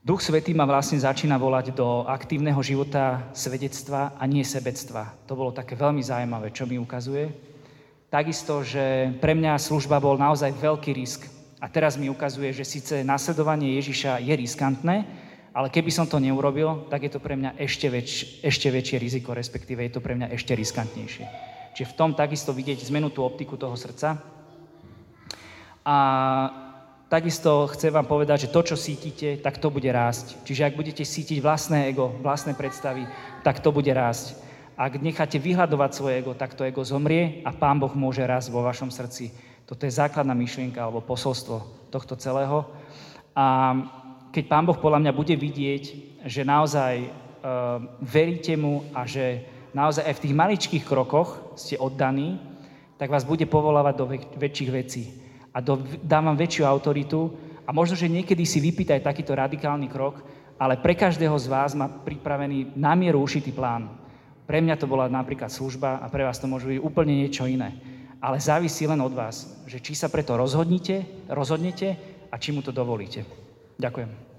Duch 0.00 0.24
Svetý 0.24 0.56
ma 0.56 0.64
vlastne 0.64 0.96
začína 0.96 1.36
volať 1.36 1.76
do 1.76 2.08
aktívneho 2.08 2.56
života 2.64 3.28
svedectva 3.36 4.16
a 4.16 4.24
nie 4.24 4.40
sebectva. 4.40 5.12
To 5.28 5.36
bolo 5.36 5.52
také 5.52 5.76
veľmi 5.76 6.00
zaujímavé, 6.00 6.54
čo 6.56 6.64
mi 6.64 6.80
ukazuje. 6.80 7.28
Takisto, 8.08 8.64
že 8.64 9.12
pre 9.20 9.36
mňa 9.36 9.60
služba 9.60 10.00
bol 10.00 10.16
naozaj 10.16 10.56
veľký 10.56 10.90
risk. 10.96 11.28
A 11.60 11.68
teraz 11.68 12.00
mi 12.00 12.08
ukazuje, 12.08 12.56
že 12.56 12.64
síce 12.64 13.04
nasledovanie 13.04 13.76
Ježiša 13.76 14.24
je 14.24 14.32
riskantné, 14.32 14.96
ale 15.52 15.68
keby 15.68 15.92
som 15.92 16.08
to 16.08 16.16
neurobil, 16.16 16.88
tak 16.88 17.04
je 17.04 17.12
to 17.12 17.20
pre 17.20 17.36
mňa 17.36 17.60
ešte, 17.60 17.92
väč, 17.92 18.40
ešte 18.40 18.72
väčšie 18.72 18.96
riziko, 18.96 19.36
respektíve 19.36 19.84
je 19.84 19.92
to 19.92 20.00
pre 20.00 20.16
mňa 20.16 20.32
ešte 20.32 20.56
riskantnejšie. 20.56 21.26
Čiže 21.76 21.90
v 21.92 21.96
tom 21.98 22.16
takisto 22.16 22.56
vidieť 22.56 22.86
zmenu 22.88 23.12
tú 23.12 23.26
optiku 23.26 23.60
toho 23.60 23.76
srdca. 23.76 24.16
A 25.84 25.96
takisto 27.12 27.66
chcem 27.76 27.92
vám 27.92 28.06
povedať, 28.06 28.46
že 28.46 28.52
to, 28.54 28.60
čo 28.62 28.76
cítite, 28.78 29.42
tak 29.42 29.58
to 29.58 29.68
bude 29.68 29.86
rásť. 29.90 30.40
Čiže 30.46 30.70
ak 30.70 30.78
budete 30.78 31.04
cítiť 31.04 31.42
vlastné 31.42 31.90
ego, 31.90 32.14
vlastné 32.24 32.54
predstavy, 32.54 33.04
tak 33.42 33.58
to 33.58 33.74
bude 33.74 33.90
rásť. 33.90 34.38
Ak 34.80 34.96
necháte 34.96 35.36
vyhľadovať 35.36 35.90
svoje 35.92 36.24
ego, 36.24 36.32
tak 36.32 36.56
to 36.56 36.64
ego 36.64 36.80
zomrie 36.86 37.44
a 37.44 37.52
Pán 37.52 37.76
Boh 37.82 37.92
môže 37.92 38.24
rásť 38.24 38.48
vo 38.48 38.64
vašom 38.64 38.88
srdci. 38.88 39.49
Toto 39.70 39.86
je 39.86 39.94
základná 39.94 40.34
myšlienka 40.34 40.82
alebo 40.82 40.98
posolstvo 40.98 41.86
tohto 41.94 42.18
celého. 42.18 42.66
A 43.38 43.78
keď 44.34 44.44
Pán 44.50 44.66
Boh 44.66 44.74
podľa 44.74 44.98
mňa 44.98 45.12
bude 45.14 45.38
vidieť, 45.38 45.84
že 46.26 46.42
naozaj 46.42 47.06
uh, 47.06 47.78
veríte 48.02 48.58
mu 48.58 48.82
a 48.90 49.06
že 49.06 49.46
naozaj 49.70 50.10
aj 50.10 50.14
v 50.18 50.22
tých 50.26 50.34
maličkých 50.34 50.82
krokoch 50.82 51.54
ste 51.54 51.78
oddaní, 51.78 52.42
tak 52.98 53.14
vás 53.14 53.22
bude 53.22 53.46
povolávať 53.46 53.94
do 53.94 54.06
väč- 54.10 54.30
väčších 54.34 54.70
vecí 54.74 55.04
a 55.54 55.62
do, 55.62 55.78
dám 56.02 56.34
vám 56.34 56.42
väčšiu 56.42 56.66
autoritu 56.66 57.30
a 57.62 57.70
možno, 57.70 57.94
že 57.94 58.10
niekedy 58.10 58.42
si 58.42 58.58
vypýtaj 58.58 59.06
takýto 59.06 59.38
radikálny 59.38 59.86
krok, 59.86 60.18
ale 60.58 60.82
pre 60.82 60.98
každého 60.98 61.38
z 61.38 61.46
vás 61.46 61.78
má 61.78 61.86
pripravený 61.86 62.74
na 62.74 62.98
mieru 62.98 63.22
ušitý 63.22 63.54
plán. 63.54 63.86
Pre 64.50 64.58
mňa 64.58 64.74
to 64.82 64.90
bola 64.90 65.06
napríklad 65.06 65.46
služba 65.46 66.02
a 66.02 66.10
pre 66.10 66.26
vás 66.26 66.42
to 66.42 66.50
môže 66.50 66.66
byť 66.66 66.82
úplne 66.82 67.14
niečo 67.22 67.46
iné. 67.46 67.89
Ale 68.20 68.36
závisí 68.40 68.84
len 68.84 69.00
od 69.00 69.16
vás, 69.16 69.64
že 69.64 69.80
či 69.80 69.96
sa 69.96 70.12
preto 70.12 70.36
rozhodnete, 70.36 71.26
rozhodnete 71.32 71.96
a 72.28 72.36
či 72.36 72.52
mu 72.52 72.60
to 72.60 72.68
dovolíte. 72.68 73.24
Ďakujem. 73.80 74.29